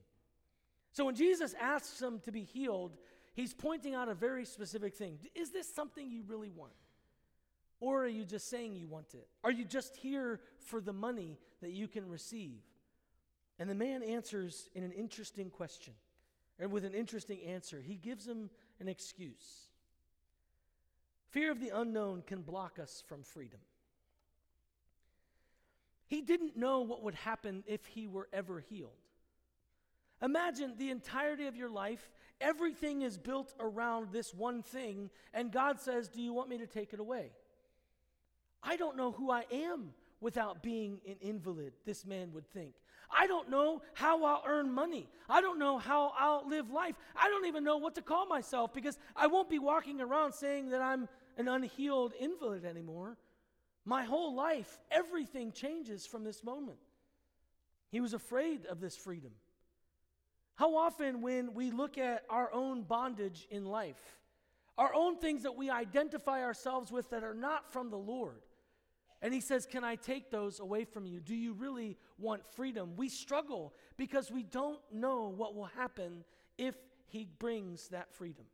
So 0.96 1.04
when 1.04 1.14
Jesus 1.14 1.54
asks 1.60 2.00
him 2.00 2.20
to 2.20 2.32
be 2.32 2.42
healed, 2.42 2.96
he's 3.34 3.52
pointing 3.52 3.94
out 3.94 4.08
a 4.08 4.14
very 4.14 4.46
specific 4.46 4.94
thing. 4.94 5.18
Is 5.34 5.50
this 5.50 5.70
something 5.70 6.10
you 6.10 6.22
really 6.26 6.48
want? 6.48 6.72
Or 7.80 8.04
are 8.04 8.08
you 8.08 8.24
just 8.24 8.48
saying 8.48 8.76
you 8.76 8.88
want 8.88 9.12
it? 9.12 9.28
Are 9.44 9.50
you 9.50 9.66
just 9.66 9.94
here 9.94 10.40
for 10.58 10.80
the 10.80 10.94
money 10.94 11.38
that 11.60 11.72
you 11.72 11.86
can 11.86 12.08
receive? 12.08 12.62
And 13.58 13.68
the 13.68 13.74
man 13.74 14.02
answers 14.02 14.70
in 14.74 14.84
an 14.84 14.92
interesting 14.92 15.50
question, 15.50 15.92
and 16.58 16.72
with 16.72 16.86
an 16.86 16.94
interesting 16.94 17.42
answer. 17.42 17.82
He 17.82 17.96
gives 17.96 18.26
him 18.26 18.48
an 18.80 18.88
excuse. 18.88 19.66
Fear 21.28 21.52
of 21.52 21.60
the 21.60 21.78
unknown 21.78 22.22
can 22.26 22.40
block 22.40 22.78
us 22.78 23.04
from 23.06 23.22
freedom. 23.22 23.60
He 26.06 26.22
didn't 26.22 26.56
know 26.56 26.80
what 26.80 27.02
would 27.02 27.16
happen 27.16 27.64
if 27.66 27.84
he 27.84 28.06
were 28.06 28.30
ever 28.32 28.60
healed. 28.60 28.92
Imagine 30.22 30.74
the 30.76 30.90
entirety 30.90 31.46
of 31.46 31.56
your 31.56 31.68
life, 31.68 32.10
everything 32.40 33.02
is 33.02 33.18
built 33.18 33.54
around 33.60 34.08
this 34.12 34.32
one 34.32 34.62
thing, 34.62 35.10
and 35.34 35.52
God 35.52 35.80
says, 35.80 36.08
Do 36.08 36.22
you 36.22 36.32
want 36.32 36.48
me 36.48 36.58
to 36.58 36.66
take 36.66 36.92
it 36.92 37.00
away? 37.00 37.30
I 38.62 38.76
don't 38.76 38.96
know 38.96 39.12
who 39.12 39.30
I 39.30 39.44
am 39.52 39.92
without 40.20 40.62
being 40.62 41.00
an 41.06 41.16
invalid, 41.20 41.74
this 41.84 42.06
man 42.06 42.32
would 42.32 42.48
think. 42.48 42.74
I 43.10 43.26
don't 43.26 43.50
know 43.50 43.82
how 43.94 44.24
I'll 44.24 44.42
earn 44.46 44.72
money. 44.72 45.08
I 45.28 45.40
don't 45.40 45.58
know 45.58 45.78
how 45.78 46.12
I'll 46.18 46.48
live 46.48 46.70
life. 46.70 46.96
I 47.14 47.28
don't 47.28 47.46
even 47.46 47.62
know 47.62 47.76
what 47.76 47.94
to 47.96 48.02
call 48.02 48.26
myself 48.26 48.72
because 48.74 48.98
I 49.14 49.28
won't 49.28 49.48
be 49.48 49.58
walking 49.58 50.00
around 50.00 50.32
saying 50.32 50.70
that 50.70 50.80
I'm 50.80 51.08
an 51.36 51.46
unhealed 51.46 52.14
invalid 52.18 52.64
anymore. 52.64 53.16
My 53.84 54.02
whole 54.02 54.34
life, 54.34 54.78
everything 54.90 55.52
changes 55.52 56.06
from 56.06 56.24
this 56.24 56.42
moment. 56.42 56.78
He 57.90 58.00
was 58.00 58.14
afraid 58.14 58.66
of 58.66 58.80
this 58.80 58.96
freedom. 58.96 59.30
How 60.56 60.74
often, 60.76 61.20
when 61.20 61.54
we 61.54 61.70
look 61.70 61.98
at 61.98 62.24
our 62.30 62.52
own 62.52 62.82
bondage 62.82 63.46
in 63.50 63.64
life, 63.64 64.16
our 64.78 64.92
own 64.94 65.18
things 65.18 65.42
that 65.44 65.56
we 65.56 65.70
identify 65.70 66.42
ourselves 66.42 66.90
with 66.90 67.10
that 67.10 67.22
are 67.22 67.34
not 67.34 67.70
from 67.70 67.90
the 67.90 67.98
Lord, 67.98 68.40
and 69.22 69.32
he 69.32 69.40
says, 69.40 69.66
Can 69.66 69.84
I 69.84 69.96
take 69.96 70.30
those 70.30 70.60
away 70.60 70.84
from 70.84 71.06
you? 71.06 71.20
Do 71.20 71.34
you 71.34 71.52
really 71.52 71.96
want 72.18 72.42
freedom? 72.54 72.92
We 72.96 73.08
struggle 73.08 73.74
because 73.96 74.30
we 74.30 74.42
don't 74.42 74.80
know 74.92 75.28
what 75.28 75.54
will 75.54 75.64
happen 75.76 76.24
if 76.58 76.74
he 77.06 77.26
brings 77.38 77.88
that 77.88 78.12
freedom. 78.14 78.44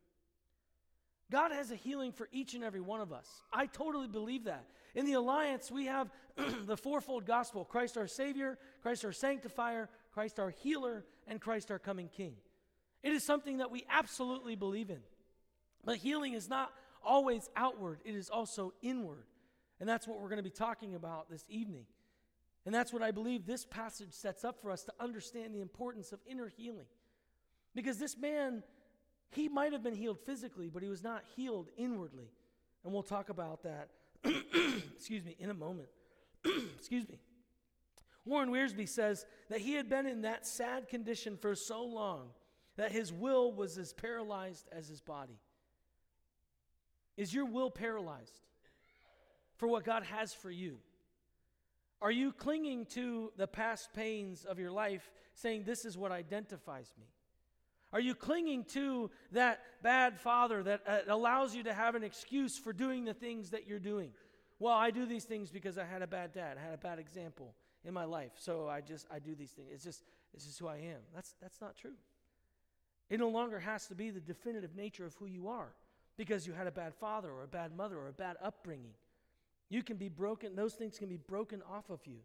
God 1.31 1.51
has 1.51 1.71
a 1.71 1.75
healing 1.75 2.11
for 2.11 2.29
each 2.31 2.53
and 2.53 2.63
every 2.63 2.81
one 2.81 3.01
of 3.01 3.11
us. 3.11 3.27
I 3.51 3.65
totally 3.65 4.07
believe 4.07 4.43
that. 4.43 4.65
In 4.93 5.05
the 5.05 5.13
alliance, 5.13 5.71
we 5.71 5.85
have 5.85 6.11
the 6.65 6.77
fourfold 6.77 7.25
gospel 7.25 7.65
Christ 7.65 7.97
our 7.97 8.07
Savior, 8.07 8.59
Christ 8.81 9.03
our 9.03 9.11
Sanctifier, 9.11 9.89
Christ 10.13 10.39
our 10.39 10.49
Healer, 10.49 11.05
and 11.27 11.41
Christ 11.41 11.71
our 11.71 11.79
coming 11.79 12.09
King. 12.09 12.35
It 13.01 13.13
is 13.13 13.23
something 13.23 13.57
that 13.57 13.71
we 13.71 13.85
absolutely 13.89 14.55
believe 14.55 14.89
in. 14.89 14.99
But 15.83 15.97
healing 15.97 16.33
is 16.33 16.49
not 16.49 16.71
always 17.03 17.49
outward, 17.55 17.99
it 18.05 18.15
is 18.15 18.29
also 18.29 18.73
inward. 18.81 19.25
And 19.79 19.89
that's 19.89 20.07
what 20.07 20.21
we're 20.21 20.29
going 20.29 20.37
to 20.37 20.43
be 20.43 20.49
talking 20.49 20.95
about 20.95 21.29
this 21.29 21.43
evening. 21.49 21.85
And 22.65 22.73
that's 22.73 22.93
what 22.93 23.01
I 23.01 23.11
believe 23.11 23.45
this 23.45 23.65
passage 23.65 24.13
sets 24.13 24.45
up 24.45 24.61
for 24.61 24.71
us 24.71 24.83
to 24.83 24.93
understand 24.99 25.53
the 25.53 25.59
importance 25.59 26.13
of 26.13 26.19
inner 26.25 26.47
healing. 26.47 26.85
Because 27.75 27.97
this 27.97 28.17
man, 28.17 28.63
he 29.31 29.49
might 29.49 29.73
have 29.73 29.83
been 29.83 29.95
healed 29.95 30.19
physically, 30.19 30.69
but 30.69 30.81
he 30.81 30.87
was 30.87 31.03
not 31.03 31.23
healed 31.35 31.69
inwardly. 31.75 32.29
And 32.85 32.93
we'll 32.93 33.03
talk 33.03 33.27
about 33.27 33.63
that, 33.63 33.89
excuse 34.95 35.25
me, 35.25 35.35
in 35.39 35.49
a 35.49 35.53
moment. 35.53 35.89
excuse 36.77 37.09
me. 37.09 37.19
Warren 38.25 38.49
Wiersbe 38.49 38.87
says 38.87 39.25
that 39.49 39.61
he 39.61 39.73
had 39.73 39.89
been 39.89 40.05
in 40.05 40.21
that 40.21 40.45
sad 40.47 40.87
condition 40.87 41.37
for 41.37 41.55
so 41.55 41.83
long 41.83 42.29
that 42.77 42.91
his 42.91 43.11
will 43.11 43.51
was 43.51 43.77
as 43.77 43.93
paralyzed 43.93 44.67
as 44.71 44.87
his 44.87 45.01
body. 45.01 45.39
Is 47.17 47.33
your 47.33 47.45
will 47.45 47.69
paralyzed? 47.69 48.43
for 49.63 49.67
what 49.67 49.85
God 49.85 50.03
has 50.03 50.33
for 50.33 50.51
you? 50.51 50.77
Are 52.01 52.11
you 52.11 52.33
clinging 52.33 52.85
to 52.87 53.31
the 53.37 53.47
past 53.47 53.93
pains 53.93 54.43
of 54.43 54.59
your 54.59 54.71
life, 54.71 55.09
saying, 55.35 55.63
This 55.63 55.85
is 55.85 55.97
what 55.97 56.11
identifies 56.11 56.93
me? 56.99 57.05
Are 57.93 58.01
you 58.01 58.13
clinging 58.13 58.65
to 58.73 59.09
that 59.31 59.61
bad 59.81 60.19
father 60.19 60.63
that 60.63 60.81
uh, 60.85 60.97
allows 61.07 61.55
you 61.55 61.63
to 61.63 61.73
have 61.73 61.95
an 61.95 62.03
excuse 62.03 62.57
for 62.57 62.73
doing 62.73 63.05
the 63.05 63.13
things 63.13 63.51
that 63.51 63.67
you're 63.67 63.79
doing? 63.79 64.11
Well, 64.59 64.73
I 64.73 64.91
do 64.91 65.05
these 65.05 65.23
things 65.23 65.49
because 65.49 65.77
I 65.77 65.85
had 65.85 66.01
a 66.01 66.07
bad 66.07 66.33
dad, 66.33 66.57
I 66.59 66.65
had 66.65 66.73
a 66.73 66.77
bad 66.77 66.99
example 66.99 67.53
in 67.85 67.93
my 67.93 68.05
life, 68.05 68.31
so 68.37 68.67
I 68.67 68.81
just 68.81 69.07
I 69.11 69.19
do 69.19 69.35
these 69.35 69.51
things. 69.51 69.69
It's 69.71 69.83
just 69.83 70.03
it's 70.33 70.45
just 70.45 70.59
who 70.59 70.67
I 70.67 70.77
am. 70.77 71.01
That's 71.13 71.35
that's 71.41 71.59
not 71.61 71.75
true. 71.75 71.95
It 73.09 73.19
no 73.19 73.29
longer 73.29 73.59
has 73.59 73.87
to 73.87 73.95
be 73.95 74.09
the 74.09 74.19
definitive 74.19 74.75
nature 74.75 75.05
of 75.05 75.13
who 75.15 75.25
you 75.25 75.47
are 75.47 75.73
because 76.17 76.47
you 76.47 76.53
had 76.53 76.67
a 76.67 76.71
bad 76.71 76.93
father 76.95 77.29
or 77.31 77.43
a 77.43 77.47
bad 77.47 77.75
mother 77.75 77.97
or 77.97 78.07
a 78.07 78.13
bad 78.13 78.37
upbringing. 78.41 78.93
You 79.69 79.83
can 79.83 79.97
be 79.97 80.09
broken, 80.09 80.55
those 80.55 80.73
things 80.73 80.97
can 80.97 81.09
be 81.09 81.17
broken 81.17 81.61
off 81.71 81.89
of 81.89 81.99
you. 82.05 82.17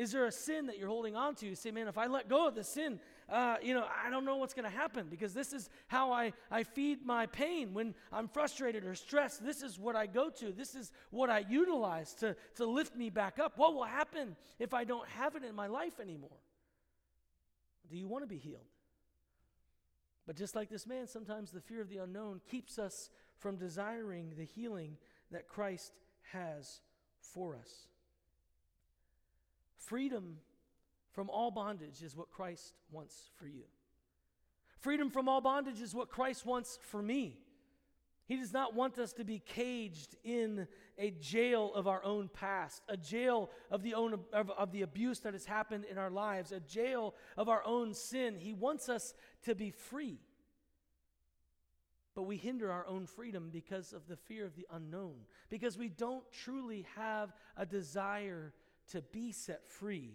Is 0.00 0.12
there 0.12 0.24
a 0.24 0.32
sin 0.32 0.68
that 0.68 0.78
you're 0.78 0.88
holding 0.88 1.14
on 1.14 1.34
to? 1.34 1.46
You 1.46 1.54
say, 1.54 1.70
man, 1.70 1.86
if 1.86 1.98
I 1.98 2.06
let 2.06 2.26
go 2.26 2.48
of 2.48 2.54
the 2.54 2.64
sin, 2.64 2.98
uh, 3.28 3.56
you 3.62 3.74
know, 3.74 3.84
I 4.02 4.08
don't 4.08 4.24
know 4.24 4.36
what's 4.36 4.54
going 4.54 4.64
to 4.64 4.74
happen 4.74 5.08
because 5.10 5.34
this 5.34 5.52
is 5.52 5.68
how 5.88 6.10
I, 6.10 6.32
I 6.50 6.62
feed 6.62 7.04
my 7.04 7.26
pain 7.26 7.74
when 7.74 7.94
I'm 8.10 8.26
frustrated 8.26 8.86
or 8.86 8.94
stressed. 8.94 9.44
This 9.44 9.60
is 9.62 9.78
what 9.78 9.96
I 9.96 10.06
go 10.06 10.30
to. 10.30 10.52
This 10.52 10.74
is 10.74 10.90
what 11.10 11.28
I 11.28 11.44
utilize 11.50 12.14
to, 12.14 12.34
to 12.54 12.64
lift 12.64 12.96
me 12.96 13.10
back 13.10 13.38
up. 13.38 13.58
What 13.58 13.74
will 13.74 13.84
happen 13.84 14.36
if 14.58 14.72
I 14.72 14.84
don't 14.84 15.06
have 15.10 15.36
it 15.36 15.44
in 15.44 15.54
my 15.54 15.66
life 15.66 16.00
anymore? 16.00 16.40
Do 17.90 17.98
you 17.98 18.08
want 18.08 18.24
to 18.24 18.26
be 18.26 18.38
healed? 18.38 18.70
But 20.26 20.34
just 20.34 20.56
like 20.56 20.70
this 20.70 20.86
man, 20.86 21.08
sometimes 21.08 21.50
the 21.50 21.60
fear 21.60 21.82
of 21.82 21.90
the 21.90 21.98
unknown 21.98 22.40
keeps 22.50 22.78
us 22.78 23.10
from 23.38 23.56
desiring 23.56 24.32
the 24.38 24.46
healing 24.46 24.96
that 25.30 25.46
Christ 25.46 25.92
has 26.32 26.80
for 27.20 27.54
us. 27.54 27.88
Freedom 29.90 30.36
from 31.10 31.28
all 31.28 31.50
bondage 31.50 32.00
is 32.00 32.16
what 32.16 32.30
Christ 32.30 32.74
wants 32.92 33.28
for 33.36 33.48
you. 33.48 33.64
Freedom 34.78 35.10
from 35.10 35.28
all 35.28 35.40
bondage 35.40 35.80
is 35.80 35.96
what 35.96 36.08
Christ 36.08 36.46
wants 36.46 36.78
for 36.80 37.02
me. 37.02 37.40
He 38.26 38.36
does 38.36 38.52
not 38.52 38.72
want 38.72 39.00
us 39.00 39.12
to 39.14 39.24
be 39.24 39.40
caged 39.40 40.14
in 40.22 40.68
a 40.96 41.10
jail 41.10 41.72
of 41.74 41.88
our 41.88 42.04
own 42.04 42.28
past, 42.28 42.84
a 42.88 42.96
jail 42.96 43.50
of 43.68 43.82
the, 43.82 43.94
own, 43.94 44.12
of, 44.32 44.50
of, 44.50 44.70
the 44.70 44.82
abuse 44.82 45.18
that 45.20 45.32
has 45.32 45.44
happened 45.44 45.84
in 45.90 45.98
our 45.98 46.08
lives, 46.08 46.52
a 46.52 46.60
jail 46.60 47.16
of 47.36 47.48
our 47.48 47.66
own 47.66 47.92
sin. 47.92 48.36
He 48.38 48.52
wants 48.52 48.88
us 48.88 49.12
to 49.42 49.56
be 49.56 49.72
free. 49.72 50.20
But 52.14 52.22
we 52.22 52.36
hinder 52.36 52.70
our 52.70 52.86
own 52.86 53.06
freedom 53.06 53.50
because 53.52 53.92
of 53.92 54.06
the 54.06 54.16
fear 54.16 54.46
of 54.46 54.54
the 54.54 54.68
unknown, 54.70 55.16
because 55.48 55.76
we 55.76 55.88
don't 55.88 56.22
truly 56.30 56.86
have 56.94 57.32
a 57.56 57.66
desire 57.66 58.52
to 58.90 59.02
be 59.02 59.32
set 59.32 59.68
free 59.68 60.14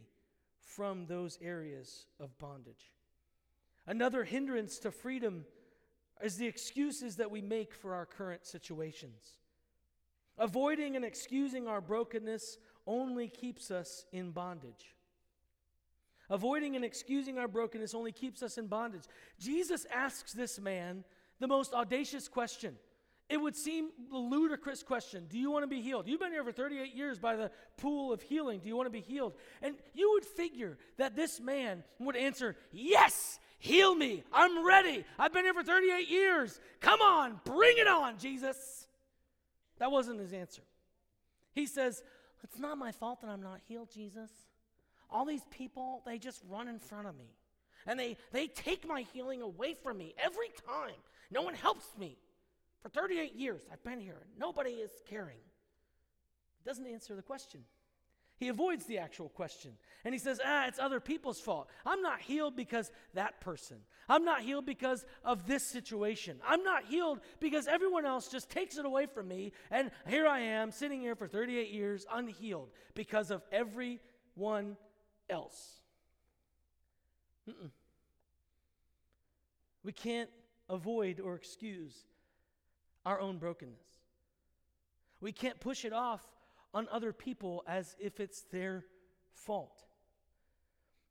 from 0.60 1.06
those 1.06 1.38
areas 1.42 2.06
of 2.20 2.38
bondage. 2.38 2.92
Another 3.88 4.24
hindrance 4.24 4.80
to 4.80 4.92
freedom 4.92 5.46
is 6.24 6.38
the 6.38 6.48
excuses 6.48 7.18
that 7.18 7.30
we 7.30 7.42
make 7.42 7.74
for 7.74 7.94
our 7.94 8.06
current 8.06 8.46
situations. 8.46 9.38
Avoiding 10.38 10.96
and 10.96 11.06
excusing 11.06 11.68
our 11.68 11.82
brokenness 11.82 12.58
only 12.88 13.28
keeps 13.28 13.72
us 13.72 14.06
in 14.12 14.32
bondage. 14.32 14.96
Avoiding 16.30 16.76
and 16.76 16.84
excusing 16.84 17.38
our 17.38 17.48
brokenness 17.48 17.94
only 17.94 18.12
keeps 18.12 18.42
us 18.42 18.58
in 18.58 18.68
bondage. 18.68 19.04
Jesus 19.40 19.86
asks 19.94 20.34
this 20.34 20.60
man 20.60 21.04
the 21.40 21.48
most 21.48 21.74
audacious 21.74 22.28
question. 22.28 22.76
It 23.28 23.38
would 23.38 23.56
seem 23.56 23.90
a 24.14 24.18
ludicrous 24.18 24.84
question. 24.84 25.26
Do 25.28 25.40
you 25.40 25.50
want 25.50 25.64
to 25.64 25.68
be 25.68 25.82
healed? 25.82 26.08
You've 26.08 26.20
been 26.20 26.32
here 26.32 26.44
for 26.44 26.52
38 26.52 26.94
years 26.94 27.18
by 27.18 27.36
the 27.36 27.50
pool 27.78 28.14
of 28.14 28.22
healing. 28.22 28.60
Do 28.60 28.70
you 28.70 28.76
want 28.76 28.86
to 28.86 28.92
be 28.92 29.02
healed? 29.02 29.34
And 29.64 29.76
you 29.96 30.12
would 30.14 30.26
figure 30.26 30.78
that 30.98 31.16
this 31.16 31.40
man 31.40 31.84
would 32.00 32.16
answer, 32.16 32.56
Yes, 32.72 33.40
heal 33.58 33.96
me. 33.96 34.24
I'm 34.32 34.66
ready. 34.66 35.04
I've 35.18 35.34
been 35.34 35.44
here 35.44 35.56
for 35.56 35.64
38 35.64 36.08
years. 36.08 36.60
Come 36.82 37.02
on, 37.02 37.40
bring 37.46 37.78
it 37.80 37.88
on, 37.88 38.20
Jesus. 38.20 38.86
That 39.80 39.92
wasn't 39.92 40.20
his 40.20 40.32
answer. 40.32 40.62
He 41.54 41.66
says, 41.66 42.04
It's 42.44 42.60
not 42.60 42.78
my 42.78 42.92
fault 42.92 43.22
that 43.22 43.30
I'm 43.30 43.42
not 43.42 43.60
healed, 43.68 43.90
Jesus. 43.92 44.30
All 45.10 45.26
these 45.26 45.44
people, 45.50 46.04
they 46.06 46.20
just 46.20 46.42
run 46.48 46.68
in 46.68 46.78
front 46.78 47.08
of 47.08 47.18
me. 47.18 47.34
And 47.88 48.00
they, 48.00 48.18
they 48.32 48.48
take 48.48 48.88
my 48.88 49.06
healing 49.14 49.42
away 49.42 49.74
from 49.74 49.98
me 49.98 50.14
every 50.24 50.50
time. 50.68 50.96
No 51.32 51.42
one 51.42 51.56
helps 51.56 51.88
me. 51.98 52.18
For 52.82 52.90
38 52.90 53.36
years, 53.36 53.62
I've 53.72 53.84
been 53.84 54.00
here. 54.00 54.28
Nobody 54.38 54.72
is 54.72 54.92
caring. 55.10 55.40
Doesn't 56.66 56.86
answer 56.86 57.16
the 57.16 57.22
question. 57.22 57.62
He 58.38 58.50
avoids 58.50 58.86
the 58.86 58.98
actual 58.98 59.30
question. 59.30 59.72
And 60.04 60.14
he 60.14 60.20
says, 60.20 60.42
ah, 60.44 60.66
it's 60.68 60.78
other 60.78 61.00
people's 61.00 61.40
fault. 61.40 61.70
I'm 61.86 62.02
not 62.02 62.20
healed 62.22 62.56
because 62.56 62.92
that 63.14 63.40
person. 63.40 63.78
I'm 64.10 64.26
not 64.26 64.42
healed 64.42 64.66
because 64.66 65.06
of 65.24 65.48
this 65.48 65.64
situation. 65.64 66.40
I'm 66.46 66.64
not 66.64 66.86
healed 66.86 67.22
because 67.40 67.68
everyone 67.68 68.06
else 68.06 68.28
just 68.28 68.50
takes 68.50 68.78
it 68.78 68.86
away 68.86 69.06
from 69.06 69.30
me. 69.30 69.54
And 69.72 69.90
here 70.06 70.28
I 70.28 70.40
am 70.42 70.72
sitting 70.72 71.00
here 71.00 71.16
for 71.16 71.28
38 71.28 71.72
years 71.72 72.06
unhealed 72.14 72.72
because 72.94 73.32
of 73.32 73.42
everyone 73.54 74.76
else. 75.30 75.80
Mm-mm. 77.50 77.70
We 79.84 79.94
can't 79.94 80.30
avoid 80.68 81.22
or 81.22 81.36
excuse 81.36 82.06
our 83.06 83.20
own 83.20 83.38
brokenness. 83.38 83.86
We 85.22 85.32
can't 85.32 85.60
push 85.60 85.86
it 85.86 85.94
off 85.94 86.22
on 86.74 86.88
other 86.92 87.14
people 87.14 87.64
as 87.68 87.96
if 88.00 88.20
it's 88.20 88.44
their 88.52 88.86
fault. 89.34 89.84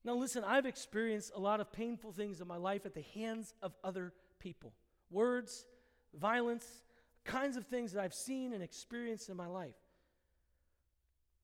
Now, 0.05 0.15
listen, 0.15 0.45
I've 0.45 0.67
experienced 0.67 1.33
a 1.35 1.41
lot 1.41 1.61
of 1.61 1.73
painful 1.73 2.13
things 2.13 2.41
in 2.41 2.47
my 2.47 2.59
life 2.59 2.85
at 2.85 2.95
the 2.95 3.05
hands 3.15 3.55
of 3.63 3.73
other 3.83 4.13
people 4.39 4.73
words, 5.11 5.65
violence, 6.19 6.67
kinds 7.25 7.57
of 7.57 7.67
things 7.67 7.93
that 7.93 8.03
I've 8.03 8.15
seen 8.15 8.53
and 8.53 8.63
experienced 8.63 9.29
in 9.29 9.37
my 9.37 9.47
life. 9.47 9.77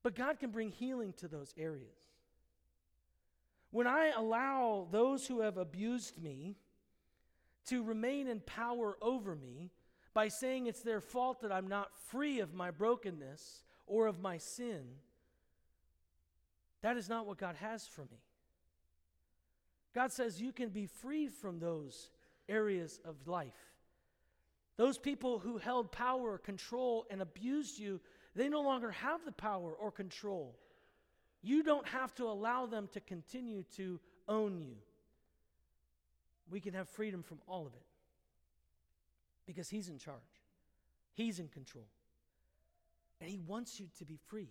But 0.02 0.14
God 0.14 0.38
can 0.40 0.50
bring 0.50 0.70
healing 0.70 1.14
to 1.18 1.28
those 1.28 1.54
areas. 1.56 1.96
When 3.70 3.86
I 3.86 4.12
allow 4.16 4.88
those 4.90 5.26
who 5.26 5.40
have 5.40 5.56
abused 5.56 6.20
me 6.20 6.56
to 7.66 7.82
remain 7.82 8.26
in 8.26 8.40
power 8.40 8.96
over 9.00 9.36
me, 9.36 9.70
by 10.12 10.28
saying 10.28 10.66
it's 10.66 10.82
their 10.82 11.00
fault 11.00 11.42
that 11.42 11.52
I'm 11.52 11.68
not 11.68 11.96
free 12.08 12.40
of 12.40 12.54
my 12.54 12.70
brokenness 12.70 13.62
or 13.86 14.06
of 14.06 14.20
my 14.20 14.38
sin, 14.38 14.82
that 16.82 16.96
is 16.96 17.08
not 17.08 17.26
what 17.26 17.38
God 17.38 17.56
has 17.56 17.86
for 17.86 18.02
me. 18.02 18.22
God 19.94 20.12
says 20.12 20.40
you 20.40 20.52
can 20.52 20.70
be 20.70 20.86
free 20.86 21.28
from 21.28 21.58
those 21.58 22.10
areas 22.48 23.00
of 23.04 23.26
life. 23.26 23.74
Those 24.76 24.98
people 24.98 25.38
who 25.38 25.58
held 25.58 25.92
power, 25.92 26.38
control, 26.38 27.06
and 27.10 27.20
abused 27.20 27.78
you, 27.78 28.00
they 28.34 28.48
no 28.48 28.62
longer 28.62 28.90
have 28.92 29.24
the 29.24 29.32
power 29.32 29.72
or 29.72 29.90
control. 29.90 30.56
You 31.42 31.62
don't 31.62 31.86
have 31.88 32.14
to 32.16 32.24
allow 32.24 32.66
them 32.66 32.88
to 32.92 33.00
continue 33.00 33.64
to 33.76 34.00
own 34.28 34.60
you. 34.62 34.76
We 36.50 36.60
can 36.60 36.74
have 36.74 36.88
freedom 36.88 37.22
from 37.22 37.38
all 37.46 37.66
of 37.66 37.74
it 37.74 37.89
because 39.52 39.68
He's 39.68 39.88
in 39.88 39.98
charge, 39.98 40.42
He's 41.14 41.38
in 41.38 41.48
control. 41.48 41.86
And 43.20 43.28
He 43.28 43.38
wants 43.38 43.78
you 43.78 43.88
to 43.98 44.04
be 44.04 44.18
free. 44.28 44.48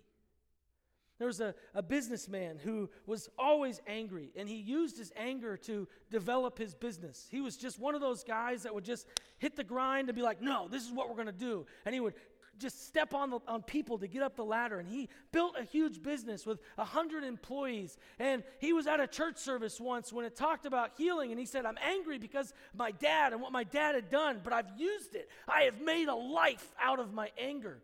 There 1.20 1.28
was 1.28 1.42
a, 1.42 1.54
a 1.76 1.84
businessman 1.84 2.58
who 2.58 2.90
was 3.06 3.30
always 3.38 3.82
angry, 3.88 4.32
and 4.38 4.48
he 4.48 4.56
used 4.56 4.98
his 4.98 5.12
anger 5.18 5.58
to 5.58 5.86
develop 6.10 6.58
his 6.58 6.74
business. 6.74 7.28
He 7.30 7.42
was 7.42 7.58
just 7.58 7.78
one 7.78 7.94
of 7.94 8.00
those 8.00 8.24
guys 8.24 8.64
that 8.64 8.74
would 8.74 8.86
just 8.86 9.06
hit 9.38 9.58
the 9.58 9.66
grind 9.66 10.08
and 10.08 10.16
be 10.16 10.22
like, 10.22 10.42
No, 10.42 10.70
this 10.70 10.86
is 10.86 10.94
what 10.94 11.10
we're 11.10 11.16
going 11.16 11.28
to 11.28 11.34
do. 11.34 11.66
And 11.86 11.94
he 11.94 12.00
would 12.00 12.14
just 12.60 12.88
step 12.88 13.14
on, 13.14 13.30
the, 13.30 13.40
on 13.48 13.64
people 13.64 13.98
to 14.00 14.08
get 14.08 14.22
up 14.22 14.36
the 14.36 14.44
ladder. 14.44 14.80
And 14.80 14.88
he 14.88 15.10
built 15.32 15.56
a 15.58 15.64
huge 15.64 16.04
business 16.04 16.46
with 16.46 16.60
100 16.76 17.24
employees. 17.24 17.98
And 18.20 18.44
he 18.60 18.74
was 18.74 18.88
at 18.88 19.00
a 19.00 19.08
church 19.08 19.38
service 19.38 19.80
once 19.80 20.14
when 20.14 20.26
it 20.26 20.36
talked 20.36 20.66
about 20.66 20.92
healing. 20.98 21.32
And 21.32 21.40
he 21.40 21.46
said, 21.46 21.66
I'm 21.66 21.78
angry 21.84 22.18
because 22.18 22.54
my 22.76 22.92
dad 22.92 23.34
and 23.34 23.42
what 23.42 23.52
my 23.52 23.64
dad 23.64 23.96
had 23.96 24.10
done, 24.10 24.42
but 24.44 24.54
I've 24.54 24.70
used 24.78 25.16
it. 25.16 25.30
I 25.48 25.64
have 25.64 25.82
made 25.82 26.08
a 26.08 26.16
life 26.16 26.68
out 26.82 27.00
of 27.00 27.14
my 27.14 27.32
anger. 27.40 27.82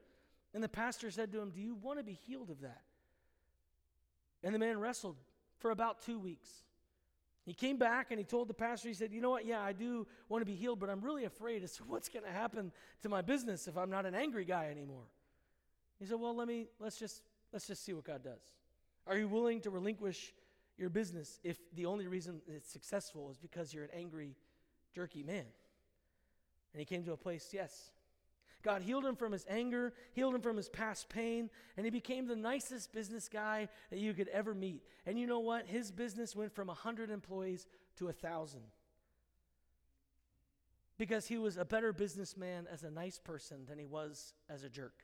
And 0.54 0.64
the 0.64 0.70
pastor 0.70 1.12
said 1.12 1.32
to 1.32 1.42
him, 1.42 1.52
Do 1.52 1.62
you 1.62 1.76
want 1.76 2.00
to 2.00 2.04
be 2.04 2.20
healed 2.28 2.50
of 2.50 2.62
that? 2.62 2.82
And 4.44 4.54
the 4.54 4.60
man 4.60 4.80
wrestled 4.80 5.18
for 5.58 5.72
about 5.72 6.02
two 6.02 6.20
weeks. 6.20 6.50
He 7.46 7.54
came 7.54 7.78
back 7.78 8.08
and 8.10 8.18
he 8.18 8.26
told 8.26 8.48
the 8.48 8.56
pastor, 8.56 8.88
he 8.88 8.94
said, 8.96 9.14
You 9.14 9.22
know 9.22 9.30
what? 9.30 9.46
Yeah, 9.46 9.62
I 9.62 9.72
do 9.72 10.08
want 10.30 10.42
to 10.42 10.46
be 10.46 10.56
healed, 10.56 10.80
but 10.80 10.90
I'm 10.90 11.02
really 11.02 11.26
afraid 11.26 11.64
as 11.64 11.74
to 11.74 11.84
what's 11.88 12.10
going 12.10 12.26
to 12.26 12.32
happen 12.32 12.72
to 13.04 13.10
my 13.10 13.22
business 13.22 13.68
if 13.68 13.78
I'm 13.78 13.90
not 13.90 14.06
an 14.06 14.16
angry 14.16 14.46
guy 14.46 14.70
anymore. 14.72 15.06
He 16.00 16.06
said, 16.06 16.20
Well, 16.20 16.36
let 16.36 16.48
me, 16.48 16.68
let's 16.80 16.98
just, 16.98 17.22
let's 17.54 17.68
just 17.68 17.86
see 17.86 17.94
what 17.94 18.04
God 18.04 18.24
does. 18.24 18.42
Are 19.08 19.18
you 19.18 19.28
willing 19.28 19.62
to 19.62 19.70
relinquish 19.70 20.34
your 20.78 20.90
business 20.90 21.40
if 21.44 21.58
the 21.76 21.86
only 21.86 22.08
reason 22.08 22.42
it's 22.48 22.72
successful 22.72 23.30
is 23.30 23.38
because 23.38 23.74
you're 23.74 23.84
an 23.84 23.92
angry, 23.96 24.36
jerky 24.94 25.22
man? 25.22 25.46
And 26.74 26.80
he 26.80 26.86
came 26.86 27.04
to 27.04 27.14
a 27.14 27.18
place, 27.18 27.50
yes, 27.54 27.92
God 28.66 28.82
healed 28.82 29.06
him 29.06 29.16
from 29.16 29.32
his 29.32 29.46
anger, 29.48 29.94
healed 30.14 30.34
him 30.34 30.42
from 30.42 30.58
his 30.58 30.70
past 30.70 31.08
pain, 31.08 31.52
and 31.78 31.86
he 31.86 31.92
became 31.92 32.26
the 32.26 32.36
nicest 32.36 32.92
business 32.92 33.30
guy 33.30 33.70
that 33.92 34.00
you 34.00 34.12
could 34.16 34.28
ever 34.30 34.56
meet. 34.56 34.82
And 35.06 35.20
you 35.20 35.28
know 35.28 35.40
what? 35.40 35.68
His 35.68 35.92
business 35.92 36.36
went 36.36 36.52
from 36.52 36.68
100 36.68 37.12
employees 37.12 37.68
to 37.98 38.06
1,000. 38.06 38.62
Because 40.98 41.28
he 41.28 41.38
was 41.38 41.58
a 41.58 41.66
better 41.66 41.94
businessman 41.94 42.66
as 42.74 42.82
a 42.82 42.90
nice 42.90 43.20
person 43.20 43.68
than 43.70 43.78
he 43.78 43.86
was 43.86 44.34
as 44.50 44.64
a 44.64 44.70
jerk. 44.70 45.04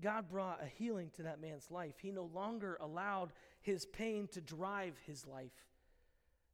God 0.00 0.28
brought 0.28 0.62
a 0.62 0.66
healing 0.66 1.10
to 1.16 1.24
that 1.24 1.40
man's 1.40 1.72
life. 1.72 1.94
He 2.00 2.12
no 2.12 2.30
longer 2.32 2.78
allowed 2.80 3.32
his 3.60 3.84
pain 3.84 4.28
to 4.28 4.40
drive 4.40 4.94
his 5.06 5.26
life. 5.26 5.66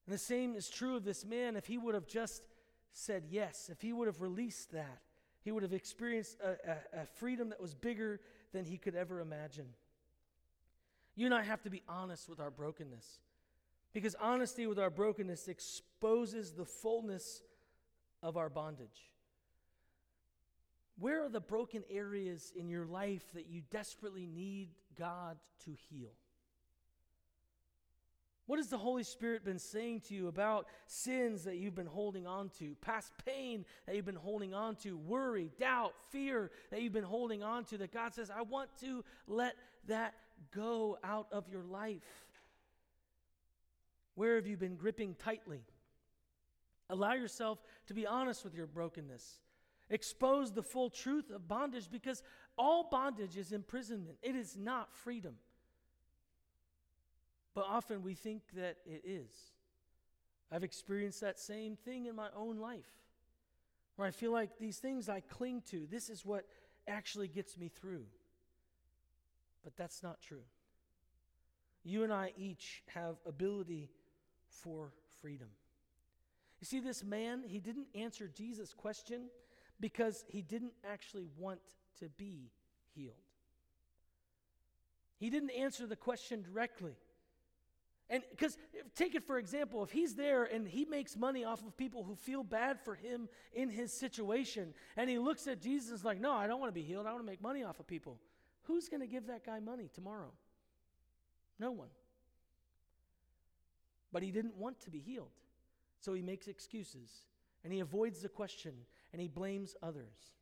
And 0.07 0.15
the 0.15 0.19
same 0.19 0.55
is 0.55 0.71
true 0.71 0.97
of 0.97 1.05
this 1.05 1.27
man 1.27 1.57
if 1.57 1.67
he 1.67 1.77
would 1.77 1.95
have 1.95 2.07
just 2.07 2.43
said 2.97 3.25
yes, 3.29 3.69
if 3.71 3.83
he 3.83 3.93
would 3.93 4.07
have 4.07 4.23
released 4.23 4.73
that, 4.73 5.01
he 5.43 5.53
would 5.53 5.63
have 5.63 5.75
experienced 5.75 6.39
a, 6.43 6.71
a, 6.71 7.03
a, 7.03 7.07
freedom 7.07 7.51
that 7.51 7.61
was 7.61 7.75
bigger 7.75 8.21
than 8.53 8.65
he 8.65 8.79
could 8.79 8.95
ever 8.95 9.21
imagine. 9.21 9.67
You 11.15 11.27
and 11.27 11.35
I 11.35 11.43
have 11.43 11.63
to 11.63 11.71
be 11.71 11.83
honest 11.89 12.27
with 12.29 12.41
our 12.41 12.51
brokenness 12.51 13.21
because 13.93 14.17
honesty 14.19 14.67
with 14.67 14.79
our 14.79 14.89
brokenness 14.89 15.47
exposes 15.47 16.53
the 16.53 16.65
fullness 16.65 17.43
of 18.23 18.39
our 18.39 18.49
bondage. 18.49 19.11
Where 20.99 21.25
are 21.25 21.29
the 21.29 21.41
broken 21.41 21.85
areas 21.91 22.51
in 22.57 22.69
your 22.69 22.87
life 22.87 23.25
that 23.35 23.47
you 23.47 23.61
desperately 23.71 24.27
need 24.27 24.71
God 24.99 25.37
to 25.67 25.73
heal? 25.91 26.13
What 28.47 28.61
has 28.61 28.69
the 28.69 28.79
Holy 28.79 29.03
Spirit 29.03 29.45
been 29.45 29.59
saying 29.59 30.03
to 30.03 30.15
you 30.15 30.29
about 30.29 30.67
sins 30.87 31.45
that 31.45 31.57
you've 31.57 31.75
been 31.75 31.87
holding 31.87 32.27
on 32.27 32.51
to, 32.61 32.77
past 32.81 33.13
pain 33.25 33.65
that 33.87 33.97
you've 33.97 34.05
been 34.05 34.15
holding 34.15 34.55
on 34.55 34.77
to, 34.77 34.97
worry, 34.97 35.51
doubt, 35.59 35.95
fear 36.11 36.53
that 36.71 36.81
you've 36.81 36.93
been 36.93 37.03
holding 37.03 37.43
on 37.43 37.65
to, 37.67 37.79
that 37.79 37.93
God 37.93 38.15
says, 38.15 38.31
I 38.31 38.43
want 38.43 38.71
to 38.81 39.05
let 39.27 39.57
that 39.89 40.15
go 40.55 40.97
out 41.03 41.27
of 41.33 41.49
your 41.49 41.65
life? 41.65 42.03
Where 44.15 44.37
have 44.37 44.47
you 44.47 44.57
been 44.57 44.77
gripping 44.77 45.17
tightly? 45.17 45.63
Allow 46.89 47.15
yourself 47.15 47.59
to 47.89 47.95
be 47.95 48.07
honest 48.07 48.45
with 48.45 48.55
your 48.55 48.67
brokenness. 48.67 49.41
Expose 49.91 50.53
the 50.53 50.63
full 50.63 50.91
truth 50.91 51.31
of 51.31 51.49
bondage 51.49 51.91
because 51.91 52.23
all 52.57 52.89
bondage 52.91 53.37
is 53.37 53.53
imprisonment, 53.53 54.19
it 54.23 54.37
is 54.37 54.57
not 54.57 54.93
freedom. 54.93 55.35
But 57.57 57.65
often 57.71 58.03
we 58.03 58.13
think 58.13 58.43
that 58.55 58.77
it 58.85 59.01
is. 59.07 59.31
I've 60.53 60.63
experienced 60.63 61.23
that 61.23 61.41
same 61.41 61.75
thing 61.75 62.05
in 62.05 62.15
my 62.15 62.29
own 62.37 62.59
life, 62.59 62.93
where 63.97 64.07
I 64.07 64.11
feel 64.11 64.31
like 64.31 64.59
these 64.61 64.77
things 64.77 65.09
I 65.09 65.21
cling 65.21 65.63
to, 65.71 65.87
this 65.91 66.11
is 66.11 66.23
what 66.23 66.45
actually 66.87 67.29
gets 67.29 67.57
me 67.57 67.71
through. 67.71 68.05
But 69.65 69.75
that's 69.75 70.03
not 70.03 70.21
true. 70.21 70.43
You 71.83 72.05
and 72.05 72.13
I 72.13 72.35
each 72.37 72.83
have 72.95 73.17
ability 73.27 73.89
for 74.49 74.93
freedom. 75.23 75.49
You 76.61 76.67
see, 76.67 76.81
this 76.81 77.03
man, 77.03 77.43
he 77.43 77.59
didn't 77.59 77.87
answer 77.95 78.29
Jesus' 78.29 78.75
question 78.75 79.31
because 79.81 80.27
he 80.29 80.43
didn't 80.43 80.75
actually 80.85 81.25
want 81.39 81.61
to 82.01 82.11
be 82.19 82.51
healed. 82.95 83.15
He 85.19 85.31
didn't 85.31 85.53
answer 85.53 85.87
the 85.87 85.97
question 85.97 86.43
directly. 86.43 86.97
And 88.09 88.23
because 88.31 88.57
take 88.95 89.15
it 89.15 89.25
for 89.25 89.39
example, 89.39 89.83
if 89.83 89.91
he's 89.91 90.15
there 90.15 90.45
and 90.45 90.67
he 90.67 90.85
makes 90.85 91.17
money 91.17 91.45
off 91.45 91.65
of 91.67 91.77
people 91.77 92.05
who 92.05 92.15
feel 92.15 92.45
bad 92.45 92.79
for 92.81 92.95
him 92.95 93.29
in 93.53 93.69
his 93.69 93.93
situation, 93.93 94.75
and 94.97 95.11
he 95.11 95.19
looks 95.19 95.47
at 95.49 95.61
Jesus 95.61 96.05
like, 96.05 96.21
no, 96.21 96.33
I 96.33 96.47
don't 96.47 96.61
want 96.61 96.69
to 96.69 96.81
be 96.81 96.87
healed. 96.87 97.07
I 97.07 97.13
want 97.13 97.23
to 97.25 97.27
make 97.27 97.43
money 97.43 97.65
off 97.65 97.81
of 97.81 97.87
people. 97.87 98.19
Who's 98.65 98.89
going 98.89 99.01
to 99.01 99.07
give 99.07 99.27
that 99.27 99.45
guy 99.45 99.59
money 99.59 99.91
tomorrow? 99.93 100.33
No 101.59 101.73
one. 101.73 101.89
But 104.13 104.23
he 104.23 104.31
didn't 104.31 104.57
want 104.57 104.81
to 104.81 104.91
be 104.91 105.01
healed. 105.01 105.31
So 106.01 106.15
he 106.15 106.23
makes 106.23 106.47
excuses 106.47 107.11
and 107.65 107.73
he 107.73 107.81
avoids 107.81 108.21
the 108.23 108.29
question 108.29 108.73
and 109.13 109.21
he 109.21 109.29
blames 109.29 109.75
others. 109.83 110.33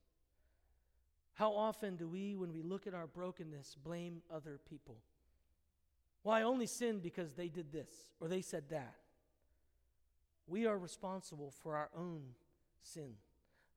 How 1.33 1.53
often 1.53 1.97
do 1.97 2.07
we, 2.07 2.37
when 2.37 2.53
we 2.53 2.63
look 2.63 2.87
at 2.87 2.95
our 2.95 3.07
brokenness, 3.07 3.77
blame 3.83 4.23
other 4.33 4.61
people? 4.69 4.99
Well, 6.25 6.35
I 6.35 6.43
only 6.43 6.67
sinned 6.67 7.03
because 7.03 7.35
they 7.35 7.49
did 7.49 7.71
this 7.71 7.93
or 8.19 8.29
they 8.29 8.41
said 8.41 8.65
that. 8.71 8.95
We 10.47 10.67
are 10.67 10.79
responsible 10.79 11.53
for 11.63 11.77
our 11.77 11.91
own 11.97 12.23
sin, 12.83 13.13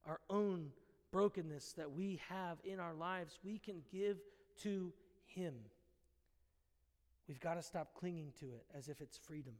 our 0.05 0.19
own 0.29 0.71
brokenness 1.11 1.73
that 1.73 1.91
we 1.91 2.19
have 2.29 2.57
in 2.63 2.79
our 2.79 2.93
lives. 2.93 3.37
We 3.43 3.57
can 3.57 3.81
give 3.91 4.17
to 4.63 4.91
Him. 5.25 5.53
We've 7.27 7.39
got 7.39 7.55
to 7.55 7.61
stop 7.61 7.93
clinging 7.93 8.31
to 8.39 8.45
it 8.47 8.65
as 8.77 8.87
if 8.87 9.01
it's 9.01 9.17
freedom 9.17 9.53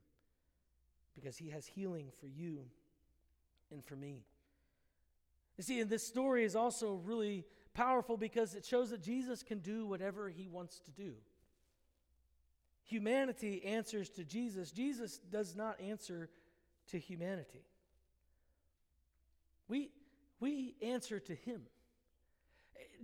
because 1.13 1.38
He 1.38 1.50
has 1.50 1.65
healing 1.65 2.08
for 2.19 2.28
you 2.28 2.60
and 3.71 3.84
for 3.84 3.95
me. 3.95 4.23
You 5.58 5.63
see, 5.63 5.80
and 5.80 5.89
this 5.89 6.06
story 6.06 6.43
is 6.43 6.56
also 6.56 7.02
really 7.04 7.45
powerful 7.73 8.15
because 8.15 8.56
it 8.56 8.65
shows 8.65 8.91
that 8.91 9.02
Jesus 9.02 9.43
can 9.43 9.60
do 9.60 9.86
whatever 9.86 10.30
He 10.30 10.47
wants 10.47 10.80
to 10.80 10.91
do. 10.91 11.13
Humanity 12.88 13.63
answers 13.65 14.10
to 14.12 14.23
Jesus, 14.23 14.71
Jesus 14.71 15.17
does 15.17 15.56
not 15.56 15.80
answer 15.80 16.30
to 16.91 16.97
humanity. 16.97 17.65
We, 19.67 19.91
we 20.39 20.76
answer 20.82 21.19
to 21.19 21.36
Him. 21.36 21.63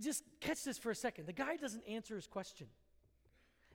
Just 0.00 0.24
catch 0.40 0.64
this 0.64 0.78
for 0.78 0.90
a 0.90 0.94
second. 0.94 1.26
The 1.26 1.34
guy 1.34 1.56
doesn't 1.56 1.84
answer 1.86 2.16
his 2.16 2.26
question. 2.26 2.66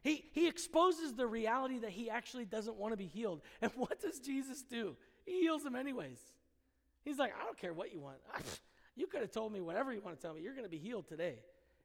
He, 0.02 0.26
he 0.34 0.48
exposes 0.48 1.13
the 1.13 1.28
reality 1.28 1.80
that 1.80 1.91
he 1.91 2.10
actually 2.10 2.45
doesn't 2.45 2.76
want 2.76 2.93
to 2.93 2.98
be 2.98 3.06
healed. 3.06 3.41
And 3.62 3.72
what 3.76 4.02
does 4.02 4.19
Jesus 4.19 4.63
do? 4.63 4.95
He 5.26 5.41
heals 5.41 5.63
him 5.63 5.76
anyways. 5.76 6.19
He's 7.06 7.17
like, 7.17 7.34
I 7.39 7.45
don't 7.45 7.58
care 7.58 7.74
what 7.74 7.93
you 7.93 8.00
want. 8.00 8.17
you 8.95 9.08
could 9.08 9.22
have 9.22 9.32
told 9.32 9.54
me 9.54 9.62
whatever 9.62 9.93
you 9.93 10.02
want 10.02 10.19
to 10.19 10.22
tell 10.22 10.34
me. 10.34 10.41
You're 10.41 10.54
going 10.54 10.65
to 10.65 10.69
be 10.69 10.78
healed 10.78 11.08
today. 11.08 11.36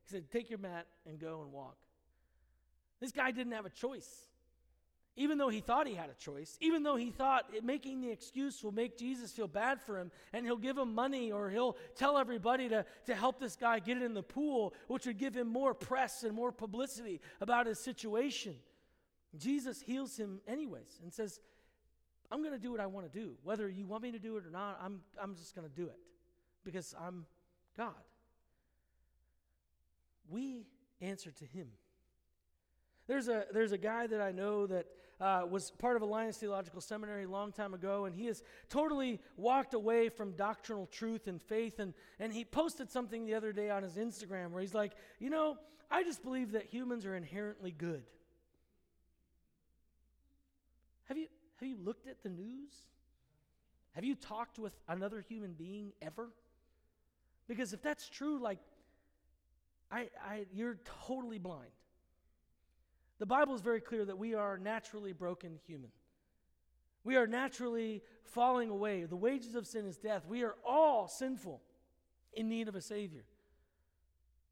He 0.04 0.10
said, 0.10 0.30
Take 0.30 0.50
your 0.50 0.58
mat 0.58 0.86
and 1.06 1.18
go 1.18 1.42
and 1.42 1.52
walk. 1.52 1.76
This 3.04 3.12
guy 3.12 3.32
didn't 3.32 3.52
have 3.52 3.66
a 3.66 3.70
choice. 3.70 4.08
Even 5.14 5.36
though 5.36 5.50
he 5.50 5.60
thought 5.60 5.86
he 5.86 5.94
had 5.94 6.08
a 6.08 6.14
choice, 6.14 6.56
even 6.62 6.82
though 6.82 6.96
he 6.96 7.10
thought 7.10 7.44
making 7.62 8.00
the 8.00 8.10
excuse 8.10 8.64
will 8.64 8.72
make 8.72 8.96
Jesus 8.96 9.30
feel 9.30 9.46
bad 9.46 9.78
for 9.78 9.98
him 9.98 10.10
and 10.32 10.46
he'll 10.46 10.56
give 10.56 10.78
him 10.78 10.94
money 10.94 11.30
or 11.30 11.50
he'll 11.50 11.76
tell 11.96 12.16
everybody 12.16 12.66
to, 12.70 12.86
to 13.04 13.14
help 13.14 13.38
this 13.38 13.56
guy 13.56 13.78
get 13.78 13.98
it 13.98 14.02
in 14.02 14.14
the 14.14 14.22
pool, 14.22 14.72
which 14.88 15.04
would 15.04 15.18
give 15.18 15.34
him 15.34 15.48
more 15.48 15.74
press 15.74 16.22
and 16.24 16.34
more 16.34 16.50
publicity 16.50 17.20
about 17.42 17.66
his 17.66 17.78
situation. 17.78 18.54
Jesus 19.36 19.82
heals 19.82 20.16
him 20.16 20.40
anyways 20.48 20.98
and 21.02 21.12
says, 21.12 21.40
I'm 22.32 22.40
going 22.40 22.54
to 22.54 22.58
do 22.58 22.70
what 22.70 22.80
I 22.80 22.86
want 22.86 23.12
to 23.12 23.18
do. 23.18 23.34
Whether 23.42 23.68
you 23.68 23.84
want 23.84 24.02
me 24.02 24.12
to 24.12 24.18
do 24.18 24.38
it 24.38 24.46
or 24.46 24.50
not, 24.50 24.80
I'm, 24.82 25.02
I'm 25.22 25.36
just 25.36 25.54
going 25.54 25.68
to 25.68 25.74
do 25.74 25.88
it 25.88 25.98
because 26.64 26.94
I'm 26.98 27.26
God. 27.76 27.92
We 30.26 30.64
answer 31.02 31.30
to 31.30 31.44
him. 31.44 31.68
There's 33.06 33.28
a, 33.28 33.44
there's 33.52 33.72
a 33.72 33.78
guy 33.78 34.06
that 34.06 34.20
I 34.20 34.32
know 34.32 34.66
that 34.66 34.86
uh, 35.20 35.42
was 35.48 35.70
part 35.70 35.96
of 35.96 36.02
Alliance 36.02 36.38
Theological 36.38 36.80
Seminary 36.80 37.24
a 37.24 37.28
long 37.28 37.52
time 37.52 37.74
ago, 37.74 38.04
and 38.06 38.14
he 38.14 38.26
has 38.26 38.42
totally 38.68 39.20
walked 39.36 39.74
away 39.74 40.08
from 40.08 40.32
doctrinal 40.32 40.86
truth 40.86 41.26
and 41.26 41.40
faith. 41.40 41.78
And, 41.78 41.94
and 42.18 42.32
he 42.32 42.44
posted 42.44 42.90
something 42.90 43.24
the 43.24 43.34
other 43.34 43.52
day 43.52 43.70
on 43.70 43.82
his 43.82 43.96
Instagram 43.96 44.50
where 44.50 44.60
he's 44.60 44.74
like, 44.74 44.92
You 45.18 45.30
know, 45.30 45.58
I 45.90 46.02
just 46.02 46.22
believe 46.22 46.52
that 46.52 46.66
humans 46.66 47.06
are 47.06 47.14
inherently 47.14 47.70
good. 47.70 48.04
Have 51.04 51.18
you, 51.18 51.26
have 51.60 51.68
you 51.68 51.76
looked 51.82 52.08
at 52.08 52.22
the 52.22 52.30
news? 52.30 52.72
Have 53.92 54.04
you 54.04 54.14
talked 54.14 54.58
with 54.58 54.72
another 54.88 55.20
human 55.20 55.52
being 55.52 55.92
ever? 56.02 56.30
Because 57.46 57.72
if 57.72 57.82
that's 57.82 58.08
true, 58.08 58.40
like, 58.40 58.58
I, 59.90 60.08
I, 60.26 60.46
you're 60.52 60.78
totally 61.06 61.38
blind. 61.38 61.70
The 63.18 63.26
Bible 63.26 63.54
is 63.54 63.60
very 63.60 63.80
clear 63.80 64.04
that 64.04 64.18
we 64.18 64.34
are 64.34 64.58
naturally 64.58 65.12
broken 65.12 65.58
human. 65.66 65.90
We 67.04 67.16
are 67.16 67.26
naturally 67.26 68.02
falling 68.24 68.70
away. 68.70 69.04
The 69.04 69.16
wages 69.16 69.54
of 69.54 69.66
sin 69.66 69.86
is 69.86 69.96
death. 69.96 70.26
We 70.26 70.42
are 70.42 70.56
all 70.66 71.06
sinful 71.06 71.60
in 72.32 72.48
need 72.48 72.68
of 72.68 72.74
a 72.74 72.80
Savior. 72.80 73.24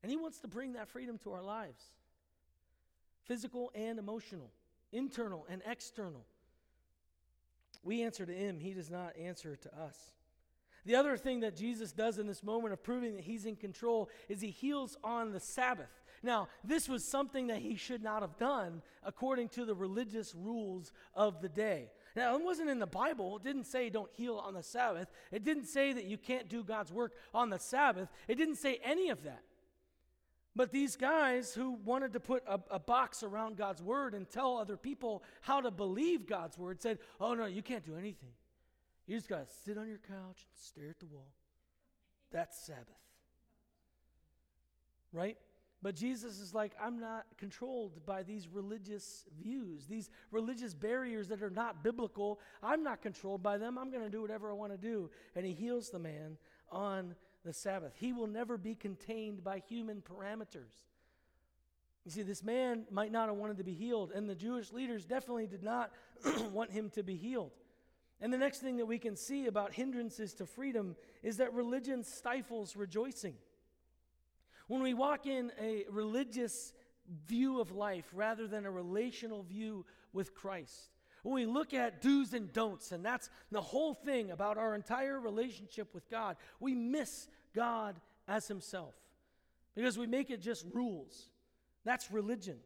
And 0.02 0.10
He 0.10 0.16
wants 0.16 0.38
to 0.40 0.48
bring 0.48 0.74
that 0.74 0.88
freedom 0.88 1.18
to 1.18 1.32
our 1.32 1.42
lives 1.42 1.82
physical 3.24 3.70
and 3.74 3.98
emotional, 3.98 4.50
internal 4.92 5.46
and 5.48 5.62
external. 5.64 6.24
We 7.82 8.02
answer 8.02 8.26
to 8.26 8.32
Him, 8.32 8.58
He 8.58 8.74
does 8.74 8.90
not 8.90 9.16
answer 9.16 9.56
to 9.56 9.80
us. 9.80 9.96
The 10.84 10.96
other 10.96 11.16
thing 11.16 11.40
that 11.40 11.56
Jesus 11.56 11.92
does 11.92 12.18
in 12.18 12.26
this 12.26 12.42
moment 12.42 12.72
of 12.72 12.82
proving 12.82 13.14
that 13.14 13.22
He's 13.22 13.46
in 13.46 13.56
control 13.56 14.10
is 14.28 14.40
He 14.40 14.50
heals 14.50 14.96
on 15.02 15.32
the 15.32 15.40
Sabbath. 15.40 16.01
Now, 16.22 16.48
this 16.62 16.88
was 16.88 17.04
something 17.04 17.48
that 17.48 17.58
he 17.58 17.76
should 17.76 18.02
not 18.02 18.22
have 18.22 18.38
done 18.38 18.82
according 19.02 19.48
to 19.50 19.64
the 19.64 19.74
religious 19.74 20.34
rules 20.34 20.92
of 21.14 21.40
the 21.40 21.48
day. 21.48 21.90
Now, 22.14 22.36
it 22.36 22.44
wasn't 22.44 22.70
in 22.70 22.78
the 22.78 22.86
Bible. 22.86 23.36
It 23.36 23.42
didn't 23.42 23.64
say 23.64 23.90
don't 23.90 24.10
heal 24.12 24.36
on 24.36 24.54
the 24.54 24.62
Sabbath. 24.62 25.08
It 25.32 25.44
didn't 25.44 25.66
say 25.66 25.92
that 25.92 26.04
you 26.04 26.18
can't 26.18 26.48
do 26.48 26.62
God's 26.62 26.92
work 26.92 27.14
on 27.34 27.50
the 27.50 27.58
Sabbath. 27.58 28.08
It 28.28 28.36
didn't 28.36 28.56
say 28.56 28.78
any 28.84 29.08
of 29.08 29.24
that. 29.24 29.42
But 30.54 30.70
these 30.70 30.96
guys 30.96 31.54
who 31.54 31.78
wanted 31.84 32.12
to 32.12 32.20
put 32.20 32.44
a, 32.46 32.60
a, 32.70 32.78
box 32.78 33.22
around 33.22 33.56
God's 33.56 33.80
word 33.80 34.12
and 34.12 34.28
tell 34.28 34.58
other 34.58 34.76
people 34.76 35.22
how 35.40 35.62
to 35.62 35.70
believe 35.70 36.26
God's 36.26 36.58
word 36.58 36.82
said, 36.82 36.98
oh, 37.18 37.32
no, 37.32 37.46
you 37.46 37.62
can't 37.62 37.84
do 37.86 37.96
anything. 37.96 38.32
You 39.06 39.16
just 39.16 39.30
got 39.30 39.48
to 39.48 39.54
sit 39.64 39.78
on 39.78 39.88
your 39.88 39.98
couch 39.98 40.46
and 40.46 40.54
stare 40.54 40.90
at 40.90 41.00
the 41.00 41.06
wall. 41.06 41.32
That's 42.30 42.58
Sabbath. 42.66 42.86
Right? 45.10 45.38
But 45.82 45.96
Jesus 45.96 46.38
is 46.38 46.54
like, 46.54 46.72
I'm 46.80 47.00
not 47.00 47.26
controlled 47.38 48.06
by 48.06 48.22
these 48.22 48.46
religious 48.46 49.24
views, 49.42 49.86
these 49.86 50.10
religious 50.30 50.74
barriers 50.74 51.28
that 51.28 51.42
are 51.42 51.50
not 51.50 51.82
biblical. 51.82 52.38
I'm 52.62 52.84
not 52.84 53.02
controlled 53.02 53.42
by 53.42 53.58
them. 53.58 53.76
I'm 53.76 53.90
going 53.90 54.04
to 54.04 54.10
do 54.10 54.22
whatever 54.22 54.48
I 54.48 54.54
want 54.54 54.70
to 54.72 54.78
do. 54.78 55.10
And 55.34 55.44
he 55.44 55.52
heals 55.52 55.90
the 55.90 55.98
man 55.98 56.38
on 56.70 57.16
the 57.44 57.52
Sabbath. 57.52 57.94
He 57.96 58.12
will 58.12 58.28
never 58.28 58.56
be 58.56 58.76
contained 58.76 59.42
by 59.42 59.58
human 59.58 60.02
parameters. 60.02 60.86
You 62.04 62.10
see, 62.10 62.22
this 62.22 62.44
man 62.44 62.84
might 62.90 63.12
not 63.12 63.28
have 63.28 63.36
wanted 63.36 63.58
to 63.58 63.64
be 63.64 63.74
healed, 63.74 64.10
and 64.12 64.28
the 64.28 64.34
Jewish 64.34 64.72
leaders 64.72 65.04
definitely 65.04 65.46
did 65.46 65.62
not 65.62 65.92
want 66.52 66.72
him 66.72 66.90
to 66.90 67.02
be 67.02 67.16
healed. 67.16 67.52
And 68.20 68.32
the 68.32 68.38
next 68.38 68.58
thing 68.58 68.76
that 68.76 68.86
we 68.86 68.98
can 68.98 69.16
see 69.16 69.46
about 69.46 69.72
hindrances 69.72 70.34
to 70.34 70.46
freedom 70.46 70.96
is 71.22 71.38
that 71.38 71.52
religion 71.54 72.04
stifles 72.04 72.76
rejoicing. 72.76 73.34
When 74.68 74.82
we 74.82 74.94
walk 74.94 75.26
in 75.26 75.52
a 75.60 75.84
religious 75.90 76.72
view 77.26 77.60
of 77.60 77.72
life 77.72 78.06
rather 78.12 78.46
than 78.46 78.64
a 78.64 78.70
relational 78.70 79.42
view 79.42 79.84
with 80.12 80.34
Christ, 80.34 80.90
when 81.22 81.34
we 81.34 81.46
look 81.46 81.72
at 81.72 82.02
do's 82.02 82.32
and 82.34 82.52
don'ts, 82.52 82.92
and 82.92 83.04
that's 83.04 83.30
the 83.50 83.60
whole 83.60 83.94
thing 83.94 84.30
about 84.30 84.58
our 84.58 84.74
entire 84.74 85.20
relationship 85.20 85.94
with 85.94 86.08
God, 86.10 86.36
we 86.58 86.74
miss 86.74 87.28
God 87.54 88.00
as 88.26 88.48
Himself 88.48 88.94
because 89.74 89.96
we 89.96 90.06
make 90.06 90.30
it 90.30 90.40
just 90.40 90.66
rules. 90.72 91.30
That's 91.84 92.10
religion. 92.10 92.58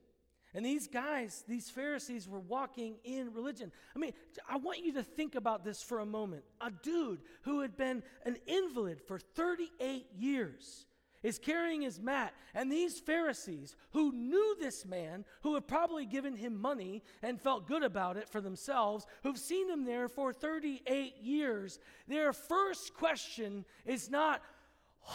And 0.55 0.65
these 0.65 0.89
guys, 0.89 1.45
these 1.47 1.69
Pharisees, 1.69 2.27
were 2.27 2.41
walking 2.41 2.97
in 3.05 3.35
religion. 3.35 3.71
I 3.95 3.99
mean, 3.99 4.13
I 4.49 4.57
want 4.57 4.83
you 4.83 4.95
to 4.95 5.03
think 5.03 5.35
about 5.35 5.65
this 5.65 5.83
for 5.83 5.99
a 5.99 6.07
moment. 6.07 6.45
A 6.63 6.71
dude 6.71 7.21
who 7.43 7.61
had 7.61 7.77
been 7.77 8.03
an 8.25 8.39
invalid 8.47 9.03
for 9.03 9.19
38 9.19 10.07
years 10.17 10.87
is 11.27 11.41
carrying 11.41 11.83
his 11.83 12.01
mat. 12.01 12.33
And 12.55 12.71
these 12.71 13.01
Pharisees, 13.01 13.75
who 13.91 14.13
knew 14.13 14.57
this 14.61 14.87
man, 14.87 15.25
who 15.43 15.55
have 15.55 15.67
probably 15.67 16.07
given 16.07 16.37
him 16.37 16.61
money 16.61 17.03
and 17.21 17.41
felt 17.41 17.67
good 17.67 17.83
about 17.83 18.17
it 18.17 18.29
for 18.29 18.41
themselves, 18.41 19.09
who've 19.25 19.37
seen 19.37 19.69
him 19.69 19.85
there 19.85 20.09
for 20.09 20.33
38 20.33 21.17
years, 21.21 21.81
their 22.07 22.33
first 22.33 22.95
question 22.95 23.65
is 23.85 24.09
not, 24.09 24.41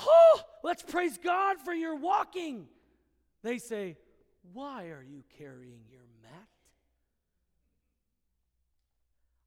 Oh, 0.06 0.41
let's 0.63 0.84
praise 0.84 1.17
God 1.17 1.60
for 1.63 1.74
your 1.74 1.95
walking. 1.95 2.67
They 3.41 3.58
say, 3.58 3.95
Why 4.52 4.88
are 4.88 5.06
you 5.10 5.24
carrying 5.38 5.86
your 5.89 6.04
mat? 6.24 6.47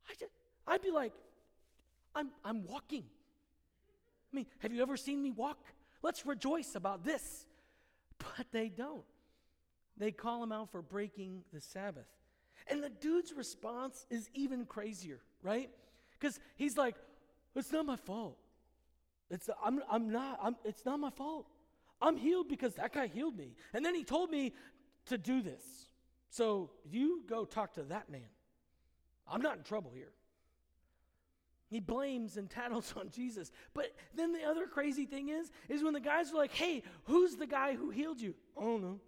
I 0.09 0.15
just, 0.19 0.33
I'd 0.67 0.81
be 0.81 0.91
like, 0.91 1.13
I'm, 2.15 2.31
I'm 2.43 2.65
walking. 2.65 3.05
I 4.33 4.37
mean, 4.37 4.47
have 4.61 4.73
you 4.73 4.81
ever 4.81 4.97
seen 4.97 5.23
me 5.23 5.31
walk? 5.31 5.59
Let's 6.05 6.27
rejoice 6.27 6.75
about 6.75 7.03
this. 7.03 7.47
But 8.19 8.47
they 8.53 8.69
don't. 8.69 9.05
They 9.97 10.13
call 10.13 10.43
him 10.43 10.53
out 10.53 10.71
for 10.71 10.83
breaking 10.83 11.45
the 11.51 11.63
Sabbath. 11.63 12.07
And 12.69 12.83
the 12.83 12.91
dude's 12.91 13.33
response 13.33 14.05
is 14.11 14.29
even 14.35 14.67
crazier, 14.67 15.21
right? 15.43 15.71
Because 16.19 16.39
he's 16.57 16.77
like, 16.77 16.95
it's 17.57 17.73
not 17.73 17.87
my 17.87 17.97
fault. 17.97 18.37
It's, 19.31 19.49
I'm, 19.65 19.81
I'm 19.91 20.13
not, 20.13 20.39
I'm, 20.43 20.57
it's 20.65 20.85
not 20.85 21.01
my 21.01 21.09
fault. 21.11 21.47
I'm 22.03 22.19
healed 22.19 22.49
because 22.49 22.75
that 22.75 22.93
guy 22.93 23.07
healed 23.07 23.37
me. 23.37 23.53
And 23.73 23.83
then 23.83 23.95
he 23.95 24.05
told 24.05 24.31
me 24.31 24.53
to 25.07 25.17
do 25.17 25.41
this. 25.41 25.63
So 26.29 26.71
you 26.91 27.23
go 27.27 27.47
talk 27.47 27.73
to 27.75 27.83
that 27.85 28.11
man. 28.11 28.29
I'm 29.27 29.41
not 29.41 29.57
in 29.57 29.63
trouble 29.63 29.93
here. 29.95 30.13
He 31.75 31.81
blames 31.81 32.37
and 32.37 32.49
tattles 32.49 32.95
on 32.97 33.11
Jesus. 33.11 33.51
But 33.75 33.87
then 34.15 34.33
the 34.33 34.45
other 34.45 34.69
crazy 34.69 35.07
thing 35.07 35.29
is, 35.29 35.51
is 35.69 35.83
when 35.83 35.93
the 35.93 35.99
guys 35.99 36.31
are 36.31 36.37
like, 36.37 36.53
hey, 36.53 36.85
who's 37.07 37.35
the 37.35 37.49
guy 37.49 37.75
who 37.75 37.91
healed 37.91 38.21
you? 38.21 38.37
Oh 38.57 38.77
no. 38.77 39.01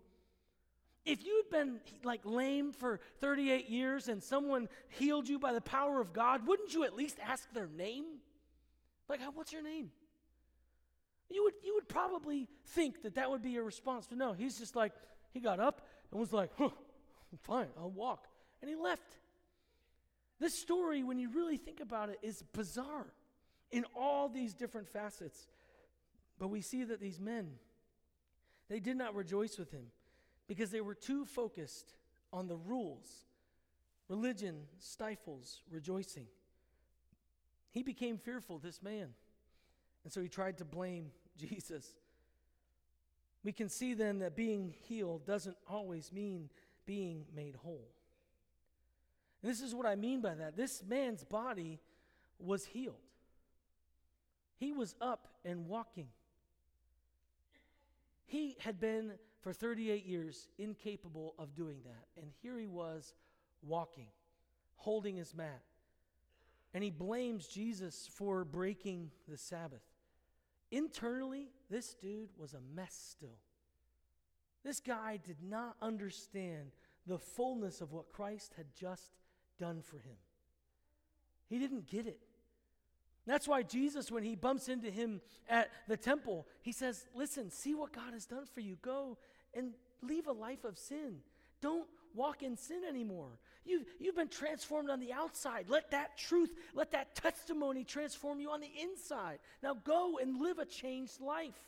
If 1.04 1.24
you'd 1.24 1.48
been 1.48 1.78
like 2.02 2.22
lame 2.24 2.72
for 2.72 2.98
38 3.20 3.68
years 3.68 4.08
and 4.08 4.20
someone 4.20 4.68
healed 4.88 5.28
you 5.28 5.38
by 5.38 5.52
the 5.52 5.60
power 5.60 6.00
of 6.00 6.12
God, 6.12 6.44
wouldn't 6.44 6.74
you 6.74 6.82
at 6.82 6.96
least 6.96 7.18
ask 7.24 7.48
their 7.52 7.68
name? 7.68 8.04
Like, 9.08 9.20
what's 9.34 9.52
your 9.52 9.62
name? 9.62 9.92
You 11.30 11.44
would, 11.44 11.54
you 11.62 11.74
would 11.74 11.88
probably 11.88 12.48
think 12.70 13.02
that 13.02 13.14
that 13.14 13.30
would 13.30 13.42
be 13.42 13.50
your 13.50 13.62
response. 13.62 14.08
But 14.08 14.18
no, 14.18 14.32
he's 14.32 14.58
just 14.58 14.74
like, 14.74 14.92
he 15.32 15.38
got 15.38 15.60
up 15.60 15.86
and 16.10 16.18
was 16.18 16.32
like, 16.32 16.50
huh, 16.58 16.70
fine, 17.42 17.68
I'll 17.78 17.90
walk. 17.90 18.26
And 18.60 18.68
he 18.68 18.74
left. 18.74 19.18
This 20.38 20.58
story, 20.58 21.02
when 21.02 21.18
you 21.18 21.30
really 21.30 21.56
think 21.56 21.80
about 21.80 22.10
it, 22.10 22.18
is 22.22 22.42
bizarre 22.52 23.06
in 23.70 23.84
all 23.94 24.28
these 24.28 24.54
different 24.54 24.88
facets. 24.88 25.48
But 26.38 26.48
we 26.48 26.60
see 26.60 26.84
that 26.84 27.00
these 27.00 27.18
men, 27.18 27.52
they 28.68 28.80
did 28.80 28.96
not 28.96 29.14
rejoice 29.14 29.58
with 29.58 29.70
him 29.70 29.86
because 30.46 30.70
they 30.70 30.80
were 30.80 30.94
too 30.94 31.24
focused 31.24 31.94
on 32.32 32.48
the 32.48 32.56
rules. 32.56 33.24
Religion 34.08 34.62
stifles 34.78 35.62
rejoicing. 35.70 36.26
He 37.70 37.82
became 37.82 38.18
fearful, 38.18 38.58
this 38.58 38.82
man. 38.82 39.08
And 40.04 40.12
so 40.12 40.20
he 40.20 40.28
tried 40.28 40.58
to 40.58 40.64
blame 40.64 41.10
Jesus. 41.36 41.94
We 43.42 43.52
can 43.52 43.68
see 43.68 43.94
then 43.94 44.18
that 44.20 44.36
being 44.36 44.74
healed 44.82 45.26
doesn't 45.26 45.56
always 45.68 46.12
mean 46.12 46.50
being 46.84 47.24
made 47.34 47.56
whole. 47.56 47.88
And 49.46 49.54
this 49.54 49.62
is 49.62 49.76
what 49.76 49.86
I 49.86 49.94
mean 49.94 50.20
by 50.20 50.34
that. 50.34 50.56
This 50.56 50.82
man's 50.88 51.22
body 51.22 51.78
was 52.40 52.66
healed, 52.66 52.96
he 54.56 54.72
was 54.72 54.96
up 55.00 55.28
and 55.44 55.68
walking. 55.68 56.08
He 58.24 58.56
had 58.58 58.80
been 58.80 59.12
for 59.42 59.52
38 59.52 60.04
years 60.04 60.48
incapable 60.58 61.36
of 61.38 61.54
doing 61.54 61.76
that. 61.84 62.20
And 62.20 62.32
here 62.42 62.58
he 62.58 62.66
was 62.66 63.14
walking, 63.62 64.08
holding 64.74 65.14
his 65.14 65.32
mat. 65.32 65.62
And 66.74 66.82
he 66.82 66.90
blames 66.90 67.46
Jesus 67.46 68.08
for 68.12 68.44
breaking 68.44 69.12
the 69.28 69.38
Sabbath. 69.38 69.84
Internally, 70.72 71.50
this 71.70 71.94
dude 71.94 72.30
was 72.36 72.52
a 72.52 72.74
mess 72.74 72.98
still. 73.12 73.38
This 74.64 74.80
guy 74.80 75.20
did 75.24 75.40
not 75.40 75.76
understand 75.80 76.72
the 77.06 77.20
fullness 77.20 77.80
of 77.80 77.92
what 77.92 78.10
Christ 78.10 78.54
had 78.56 78.66
just 78.74 79.12
done 79.58 79.82
for 79.82 79.96
him. 79.96 80.16
He 81.48 81.58
didn't 81.58 81.88
get 81.88 82.06
it. 82.06 82.20
That's 83.26 83.48
why 83.48 83.62
Jesus, 83.62 84.10
when 84.10 84.22
he 84.22 84.36
bumps 84.36 84.68
into 84.68 84.90
him 84.90 85.20
at 85.48 85.70
the 85.88 85.96
temple, 85.96 86.46
he 86.62 86.72
says, 86.72 87.06
Listen, 87.14 87.50
see 87.50 87.74
what 87.74 87.92
God 87.92 88.12
has 88.12 88.24
done 88.24 88.46
for 88.54 88.60
you. 88.60 88.76
Go 88.82 89.18
and 89.52 89.72
leave 90.02 90.28
a 90.28 90.32
life 90.32 90.64
of 90.64 90.78
sin. 90.78 91.16
Don't 91.60 91.88
walk 92.14 92.42
in 92.42 92.56
sin 92.56 92.82
anymore. 92.88 93.38
You've, 93.64 93.84
you've 93.98 94.14
been 94.14 94.28
transformed 94.28 94.90
on 94.90 95.00
the 95.00 95.12
outside. 95.12 95.66
Let 95.68 95.90
that 95.90 96.16
truth, 96.16 96.50
let 96.72 96.92
that 96.92 97.16
testimony 97.16 97.82
transform 97.82 98.38
you 98.38 98.50
on 98.50 98.60
the 98.60 98.70
inside. 98.80 99.40
Now 99.60 99.74
go 99.74 100.18
and 100.18 100.40
live 100.40 100.58
a 100.58 100.64
changed 100.64 101.20
life. 101.20 101.58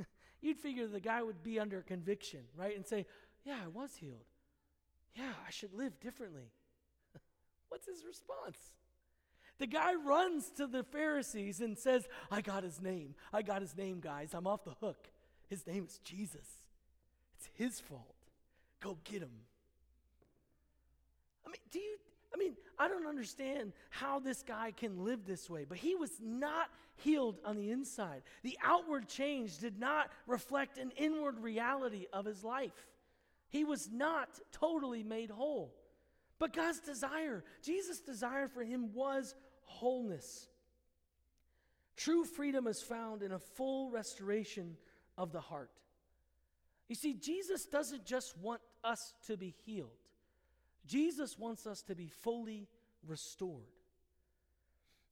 You'd 0.40 0.58
figure 0.58 0.86
the 0.86 1.00
guy 1.00 1.22
would 1.22 1.42
be 1.42 1.60
under 1.60 1.82
conviction, 1.82 2.40
right? 2.56 2.74
And 2.74 2.86
say, 2.86 3.04
Yeah, 3.44 3.56
I 3.62 3.68
was 3.68 3.94
healed. 3.94 4.24
Yeah, 5.14 5.32
I 5.46 5.50
should 5.50 5.72
live 5.74 5.98
differently. 6.00 6.50
What's 7.68 7.86
his 7.86 8.04
response? 8.04 8.58
The 9.58 9.66
guy 9.66 9.94
runs 9.94 10.50
to 10.56 10.66
the 10.66 10.84
Pharisees 10.84 11.60
and 11.60 11.76
says, 11.76 12.06
I 12.30 12.40
got 12.40 12.62
his 12.62 12.80
name. 12.80 13.14
I 13.32 13.42
got 13.42 13.60
his 13.60 13.76
name, 13.76 14.00
guys. 14.00 14.32
I'm 14.32 14.46
off 14.46 14.64
the 14.64 14.74
hook. 14.80 15.08
His 15.48 15.66
name 15.66 15.84
is 15.88 15.98
Jesus. 16.04 16.46
It's 17.36 17.48
his 17.54 17.80
fault. 17.80 18.14
Go 18.80 18.98
get 19.04 19.22
him. 19.22 19.30
I 21.44 21.48
mean, 21.48 21.56
do 21.72 21.80
you 21.80 21.96
I 22.32 22.36
mean, 22.36 22.54
I 22.78 22.88
don't 22.88 23.06
understand 23.06 23.72
how 23.90 24.18
this 24.20 24.42
guy 24.42 24.72
can 24.76 25.04
live 25.04 25.24
this 25.26 25.48
way, 25.48 25.64
but 25.68 25.78
he 25.78 25.94
was 25.94 26.10
not 26.22 26.68
healed 26.96 27.38
on 27.44 27.56
the 27.56 27.70
inside. 27.70 28.22
The 28.42 28.58
outward 28.62 29.08
change 29.08 29.58
did 29.58 29.78
not 29.78 30.10
reflect 30.26 30.78
an 30.78 30.92
inward 30.96 31.40
reality 31.40 32.06
of 32.12 32.24
his 32.24 32.44
life. 32.44 32.86
He 33.48 33.64
was 33.64 33.90
not 33.90 34.28
totally 34.52 35.02
made 35.02 35.30
whole. 35.30 35.74
But 36.38 36.52
God's 36.52 36.80
desire, 36.80 37.44
Jesus' 37.62 38.00
desire 38.00 38.48
for 38.48 38.62
him 38.62 38.92
was 38.92 39.34
wholeness. 39.62 40.48
True 41.96 42.24
freedom 42.24 42.66
is 42.66 42.80
found 42.80 43.22
in 43.22 43.32
a 43.32 43.38
full 43.38 43.90
restoration 43.90 44.76
of 45.16 45.32
the 45.32 45.40
heart. 45.40 45.70
You 46.88 46.94
see, 46.94 47.14
Jesus 47.14 47.66
doesn't 47.66 48.06
just 48.06 48.38
want 48.38 48.60
us 48.84 49.14
to 49.26 49.36
be 49.36 49.54
healed, 49.64 49.98
Jesus 50.86 51.38
wants 51.38 51.66
us 51.66 51.82
to 51.82 51.94
be 51.94 52.08
fully 52.08 52.68
restored. 53.06 53.66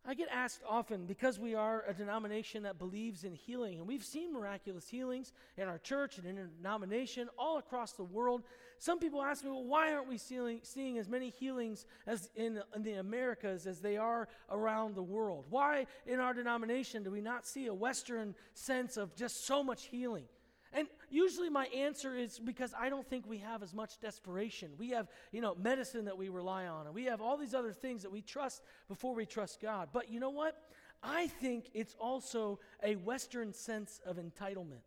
I 0.09 0.15
get 0.15 0.29
asked 0.33 0.63
often 0.69 1.05
because 1.05 1.41
we 1.41 1.57
are 1.57 1.83
a 1.89 1.93
denomination 1.93 2.63
that 2.63 2.79
believes 2.79 3.25
in 3.25 3.35
healing, 3.35 3.79
and 3.79 3.89
we've 3.89 4.05
seen 4.05 4.33
miraculous 4.33 4.89
healings 4.89 5.33
in 5.57 5.67
our 5.67 5.79
church 5.79 6.19
and 6.19 6.27
in 6.29 6.39
our 6.39 6.47
denomination 6.47 7.29
all 7.37 7.59
across 7.59 7.93
the 7.93 8.05
world. 8.05 8.45
Some 8.79 9.01
people 9.01 9.21
ask 9.21 9.43
me, 9.43 9.51
well, 9.51 9.65
why 9.65 9.93
aren't 9.93 10.09
we 10.09 10.17
seeing, 10.17 10.61
seeing 10.63 10.97
as 10.99 11.09
many 11.09 11.31
healings 11.31 11.87
as 12.07 12.31
in, 12.37 12.63
in 12.77 12.85
the 12.85 12.93
Americas 12.95 13.67
as 13.67 13.81
they 13.81 13.97
are 13.97 14.29
around 14.49 14.95
the 14.95 15.03
world? 15.03 15.47
Why 15.51 15.87
in 16.07 16.21
our 16.21 16.35
denomination 16.35 17.03
do 17.03 17.11
we 17.11 17.21
not 17.21 17.45
see 17.45 17.67
a 17.67 17.75
Western 17.75 18.37
sense 18.55 18.97
of 18.97 19.17
just 19.17 19.45
so 19.45 19.65
much 19.65 19.87
healing? 19.87 20.27
And 20.77 20.89
usually 21.09 21.49
my 21.49 21.65
answer 21.69 22.15
is 22.15 22.39
because 22.39 22.75
I 22.79 22.91
don't 22.91 23.09
think 23.09 23.27
we 23.27 23.39
have 23.39 23.63
as 23.63 23.73
much 23.73 23.99
desperation. 23.99 24.73
We 24.77 24.91
have, 24.91 25.09
you 25.33 25.41
know, 25.41 25.55
medicine 25.55 26.05
that 26.05 26.19
we 26.19 26.29
rely 26.29 26.67
on, 26.67 26.85
and 26.85 26.95
we 26.95 27.07
have 27.07 27.23
all 27.23 27.39
these 27.39 27.55
other 27.55 27.73
things 27.73 28.03
that 28.03 28.13
we 28.13 28.21
trust 28.21 28.61
before 28.87 29.15
we 29.15 29.25
trust 29.25 29.63
God. 29.63 29.89
But 29.91 30.11
you 30.11 30.21
know 30.21 30.29
what? 30.29 30.55
I 31.03 31.29
think 31.29 31.71
it's 31.73 31.97
also 31.99 32.61
a 32.83 32.97
Western 32.97 33.55
sense 33.55 34.03
of 34.05 34.19
entitlement. 34.19 34.85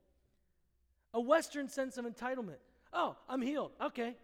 A 1.16 1.20
Western 1.20 1.68
sense 1.68 1.98
of 1.98 2.06
entitlement. 2.06 2.60
Oh, 2.94 3.16
I'm 3.28 3.42
healed. 3.42 3.72
Okay, 3.82 4.16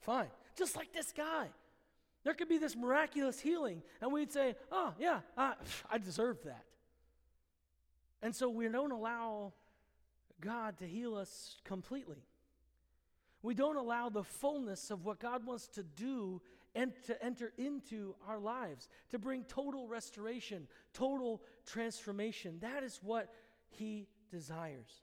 fine. 0.00 0.28
Just 0.54 0.76
like 0.76 0.92
this 0.92 1.12
guy. 1.16 1.48
There 2.24 2.34
could 2.34 2.48
be 2.48 2.58
this 2.58 2.76
miraculous 2.76 3.40
healing, 3.40 3.82
and 4.02 4.12
we'd 4.12 4.32
say, 4.32 4.54
oh, 4.70 4.92
yeah, 4.98 5.20
I, 5.38 5.54
I 5.90 5.96
deserve 5.96 6.42
that. 6.44 6.64
And 8.20 8.36
so 8.36 8.50
we 8.50 8.68
don't 8.68 8.90
allow 8.90 9.54
God 10.40 10.78
to 10.78 10.86
heal 10.86 11.14
us 11.14 11.56
completely. 11.64 12.24
We 13.42 13.54
don't 13.54 13.76
allow 13.76 14.08
the 14.08 14.24
fullness 14.24 14.90
of 14.90 15.04
what 15.04 15.20
God 15.20 15.46
wants 15.46 15.68
to 15.68 15.82
do 15.82 16.40
and 16.74 16.92
to 17.06 17.24
enter 17.24 17.52
into 17.56 18.14
our 18.28 18.38
lives, 18.38 18.88
to 19.10 19.18
bring 19.18 19.44
total 19.44 19.88
restoration, 19.88 20.66
total 20.92 21.42
transformation. 21.64 22.58
That 22.60 22.82
is 22.82 23.00
what 23.02 23.32
He 23.68 24.08
desires. 24.30 25.02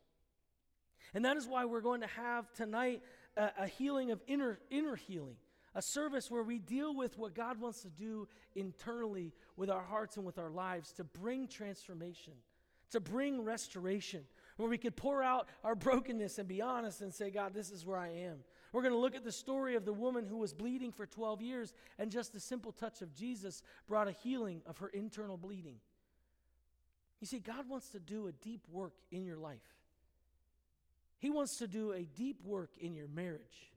And 1.13 1.25
that 1.25 1.37
is 1.37 1.47
why 1.47 1.65
we're 1.65 1.81
going 1.81 2.01
to 2.01 2.07
have 2.07 2.51
tonight 2.53 3.01
a, 3.35 3.49
a 3.59 3.67
healing 3.67 4.11
of 4.11 4.21
inner, 4.27 4.59
inner 4.69 4.95
healing, 4.95 5.35
a 5.75 5.81
service 5.81 6.29
where 6.29 6.43
we 6.43 6.59
deal 6.59 6.95
with 6.95 7.17
what 7.17 7.33
God 7.33 7.59
wants 7.59 7.81
to 7.81 7.89
do 7.89 8.27
internally 8.55 9.33
with 9.57 9.69
our 9.69 9.83
hearts 9.83 10.17
and 10.17 10.25
with 10.25 10.37
our 10.37 10.51
lives 10.51 10.91
to 10.93 11.03
bring 11.03 11.47
transformation, 11.47 12.33
to 12.91 12.99
bring 12.99 13.43
restoration, 13.43 14.23
where 14.57 14.69
we 14.69 14.77
could 14.77 14.95
pour 14.95 15.23
out 15.23 15.47
our 15.63 15.75
brokenness 15.75 16.37
and 16.37 16.47
be 16.47 16.61
honest 16.61 17.01
and 17.01 17.13
say, 17.13 17.29
God, 17.29 17.53
this 17.53 17.71
is 17.71 17.85
where 17.85 17.97
I 17.97 18.09
am. 18.09 18.37
We're 18.71 18.81
going 18.81 18.93
to 18.93 18.99
look 18.99 19.15
at 19.15 19.23
the 19.23 19.31
story 19.31 19.75
of 19.75 19.85
the 19.85 19.93
woman 19.93 20.25
who 20.25 20.37
was 20.37 20.53
bleeding 20.53 20.91
for 20.91 21.05
12 21.05 21.41
years, 21.41 21.73
and 21.99 22.11
just 22.11 22.33
the 22.33 22.39
simple 22.39 22.71
touch 22.71 23.01
of 23.01 23.13
Jesus 23.13 23.61
brought 23.87 24.07
a 24.07 24.11
healing 24.11 24.61
of 24.65 24.79
her 24.79 24.87
internal 24.87 25.37
bleeding. 25.37 25.75
You 27.21 27.27
see, 27.27 27.39
God 27.39 27.69
wants 27.69 27.89
to 27.89 27.99
do 27.99 28.27
a 28.27 28.31
deep 28.31 28.65
work 28.71 28.95
in 29.11 29.23
your 29.23 29.37
life. 29.37 29.61
He 31.19 31.29
wants 31.29 31.57
to 31.57 31.67
do 31.67 31.93
a 31.93 32.01
deep 32.01 32.43
work 32.43 32.71
in 32.79 32.95
your 32.95 33.07
marriage. 33.07 33.71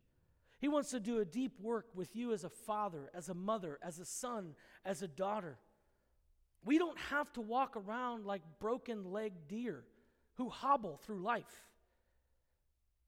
He 0.58 0.68
wants 0.68 0.90
to 0.90 1.00
do 1.00 1.20
a 1.20 1.24
deep 1.24 1.60
work 1.60 1.86
with 1.94 2.16
you 2.16 2.32
as 2.32 2.42
a 2.42 2.48
father, 2.48 3.10
as 3.14 3.28
a 3.28 3.34
mother, 3.34 3.78
as 3.82 3.98
a 3.98 4.04
son, 4.04 4.54
as 4.84 5.02
a 5.02 5.08
daughter. 5.08 5.58
We 6.64 6.78
don't 6.78 6.98
have 7.10 7.32
to 7.34 7.40
walk 7.40 7.76
around 7.76 8.24
like 8.24 8.42
broken 8.58 9.12
legged 9.12 9.46
deer 9.46 9.84
who 10.36 10.48
hobble 10.48 10.98
through 11.04 11.20
life. 11.20 11.64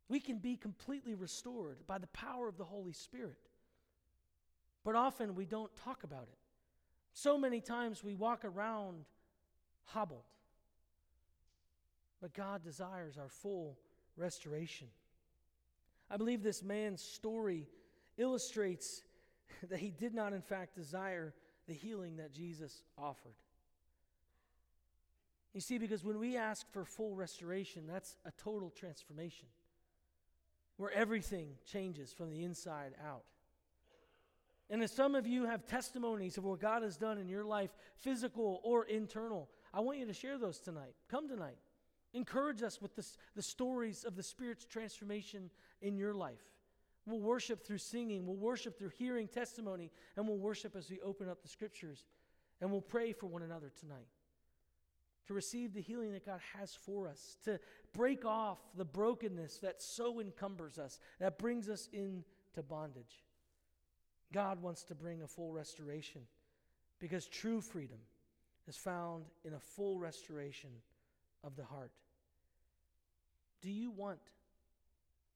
We 0.09 0.21
can 0.21 0.39
be 0.39 0.57
completely 0.57 1.15
restored 1.15 1.87
by 1.87 1.99
the 1.99 2.07
power 2.09 2.49
of 2.49 2.57
the 2.57 2.65
Holy 2.65 2.93
Spirit. 2.93 3.51
But 4.85 4.95
often 4.95 5.35
we 5.35 5.45
don't 5.45 5.75
talk 5.77 6.05
about 6.05 6.29
it. 6.33 6.39
So 7.13 7.37
many 7.37 7.61
times 7.61 8.03
we 8.03 8.15
walk 8.15 8.45
around 8.45 9.05
hobbled. 9.85 10.25
But 12.21 12.33
God 12.33 12.65
desires 12.65 13.19
our 13.19 13.29
full 13.29 13.79
restoration. 14.17 14.89
I 16.11 16.17
believe 16.17 16.43
this 16.43 16.63
man's 16.63 17.03
story 17.03 17.69
illustrates 18.17 19.03
that 19.69 19.79
he 19.79 19.91
did 19.91 20.15
not, 20.15 20.33
in 20.33 20.43
fact, 20.43 20.75
desire 20.75 21.35
the 21.67 21.75
healing 21.75 22.17
that 22.17 22.33
Jesus 22.33 22.83
offered. 22.97 23.35
You 25.55 25.61
see, 25.61 25.79
because 25.79 26.05
when 26.05 26.19
we 26.19 26.37
ask 26.37 26.71
for 26.73 26.85
full 26.85 27.15
restoration, 27.15 27.87
that's 27.87 28.17
a 28.25 28.33
total 28.43 28.71
transformation 28.71 29.47
where 30.77 30.93
everything 30.93 31.49
changes 31.67 32.13
from 32.13 32.31
the 32.31 32.45
inside 32.45 32.93
out. 33.07 33.25
And 34.71 34.83
as 34.83 34.93
some 34.93 35.15
of 35.15 35.27
you 35.27 35.47
have 35.47 35.67
testimonies 35.67 36.37
of 36.37 36.45
what 36.45 36.61
God 36.61 36.83
has 36.83 36.97
done 36.97 37.19
in 37.19 37.29
your 37.29 37.45
life, 37.45 37.71
physical 37.97 38.61
or 38.63 38.85
internal, 38.85 39.49
I 39.73 39.81
want 39.81 39.99
you 39.99 40.07
to 40.07 40.13
share 40.13 40.39
those 40.39 40.59
tonight. 40.59 40.95
Come 41.11 41.29
tonight. 41.29 41.57
Encourage 42.13 42.63
us 42.63 42.81
with 42.81 42.95
this, 42.95 43.17
the 43.35 43.43
stories 43.43 44.05
of 44.05 44.15
the 44.15 44.23
Spirit's 44.23 44.65
transformation 44.65 45.51
in 45.81 45.97
your 45.97 46.15
life. 46.15 46.45
We'll 47.07 47.21
worship 47.21 47.67
through 47.67 47.79
singing, 47.79 48.27
we'll 48.27 48.37
worship 48.37 48.79
through 48.79 48.91
hearing 48.91 49.29
testimony, 49.29 49.91
and 50.17 50.29
we'll 50.29 50.37
worship 50.37 50.77
as 50.77 50.91
we 50.91 51.01
open 51.01 51.29
up 51.29 51.43
the 51.43 51.49
scriptures. 51.49 52.05
And 52.61 52.71
we'll 52.71 52.83
pray 52.83 53.13
for 53.13 53.27
one 53.27 53.43
another 53.43 53.73
tonight 53.81 54.09
to 55.29 55.35
receive 55.35 55.75
the 55.75 55.81
healing 55.81 56.13
that 56.13 56.27
God 56.27 56.41
has 56.59 56.75
for 56.75 57.07
us, 57.07 57.37
to 57.45 57.61
break 57.93 58.25
off 58.25 58.59
the 58.77 58.85
brokenness 58.85 59.59
that 59.59 59.81
so 59.81 60.21
encumbers 60.21 60.79
us, 60.79 60.99
that 61.21 61.39
brings 61.39 61.69
us 61.69 61.89
into 61.93 62.63
bondage. 62.67 63.25
God 64.33 64.61
wants 64.63 64.83
to 64.85 64.95
bring 64.95 65.23
a 65.23 65.27
full 65.27 65.53
restoration 65.53 66.23
because 66.99 67.27
true 67.27 67.61
freedom 67.61 67.99
is 68.67 68.77
found 68.77 69.25
in 69.45 69.53
a 69.53 69.61
full 69.61 69.99
restoration 69.99 70.71
of 71.45 71.57
the 71.57 71.65
heart. 71.65 71.93
Do 73.61 73.71
you 73.71 73.91
want 73.91 74.19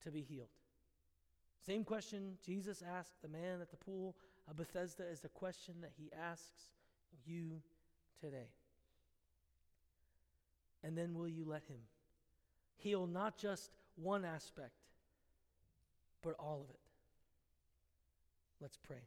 to 0.05 0.11
be 0.11 0.23
healed? 0.23 0.49
Same 1.67 1.85
question 1.85 2.39
Jesus 2.45 2.83
asked 2.97 3.21
the 3.23 3.29
man 3.29 3.61
at 3.61 3.71
the 3.71 3.77
pool 3.77 4.17
of 4.49 4.57
Bethesda 4.57 5.05
is 5.05 5.21
the 5.21 5.29
question 5.29 5.75
that 5.83 5.93
he 5.97 6.11
asks 6.19 6.71
you 7.25 7.61
today. 8.21 8.49
And 10.85 10.97
then 10.97 11.15
will 11.15 11.29
you 11.29 11.45
let 11.45 11.63
him 11.65 11.79
heal 12.77 13.07
not 13.07 13.37
just 13.37 13.71
one 13.97 14.25
aspect, 14.25 14.73
but 16.23 16.35
all 16.39 16.63
of 16.63 16.71
it? 16.71 16.81
Let's 18.61 18.77
pray. 18.77 19.03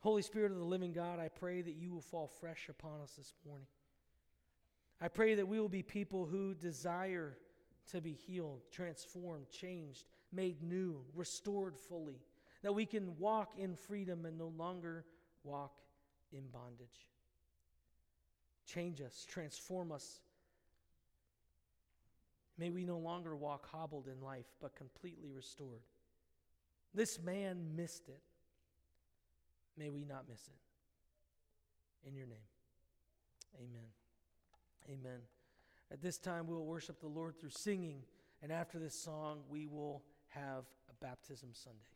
Holy 0.00 0.22
Spirit 0.22 0.52
of 0.52 0.58
the 0.58 0.64
living 0.64 0.92
God, 0.92 1.18
I 1.18 1.28
pray 1.28 1.62
that 1.62 1.74
you 1.74 1.90
will 1.90 2.00
fall 2.00 2.28
fresh 2.28 2.68
upon 2.68 3.00
us 3.02 3.12
this 3.16 3.32
morning. 3.44 3.66
I 5.00 5.08
pray 5.08 5.34
that 5.34 5.48
we 5.48 5.58
will 5.58 5.68
be 5.68 5.82
people 5.82 6.26
who 6.26 6.54
desire 6.54 7.36
to 7.90 8.00
be 8.00 8.12
healed, 8.12 8.60
transformed, 8.70 9.50
changed, 9.50 10.04
made 10.32 10.62
new, 10.62 11.02
restored 11.14 11.76
fully, 11.76 12.20
that 12.62 12.74
we 12.74 12.86
can 12.86 13.18
walk 13.18 13.52
in 13.58 13.74
freedom 13.74 14.24
and 14.24 14.38
no 14.38 14.52
longer 14.56 15.04
walk 15.44 15.74
in 16.32 16.42
bondage. 16.52 17.08
Change 18.66 19.00
us, 19.00 19.26
transform 19.28 19.92
us. 19.92 20.20
May 22.58 22.70
we 22.70 22.84
no 22.84 22.98
longer 22.98 23.36
walk 23.36 23.68
hobbled 23.70 24.08
in 24.08 24.20
life, 24.24 24.46
but 24.60 24.74
completely 24.74 25.30
restored. 25.30 25.82
This 26.94 27.20
man 27.22 27.76
missed 27.76 28.08
it. 28.08 28.20
May 29.78 29.90
we 29.90 30.04
not 30.04 30.24
miss 30.28 30.40
it. 30.48 32.08
In 32.08 32.14
your 32.14 32.26
name. 32.26 32.38
Amen. 33.56 33.88
Amen. 34.88 35.20
At 35.92 36.00
this 36.00 36.18
time, 36.18 36.46
we 36.46 36.54
will 36.54 36.66
worship 36.66 37.00
the 37.00 37.08
Lord 37.08 37.38
through 37.38 37.50
singing, 37.50 38.02
and 38.42 38.50
after 38.50 38.78
this 38.78 38.94
song, 38.94 39.40
we 39.48 39.66
will 39.66 40.02
have 40.28 40.64
a 40.90 41.04
baptism 41.04 41.50
Sunday. 41.52 41.95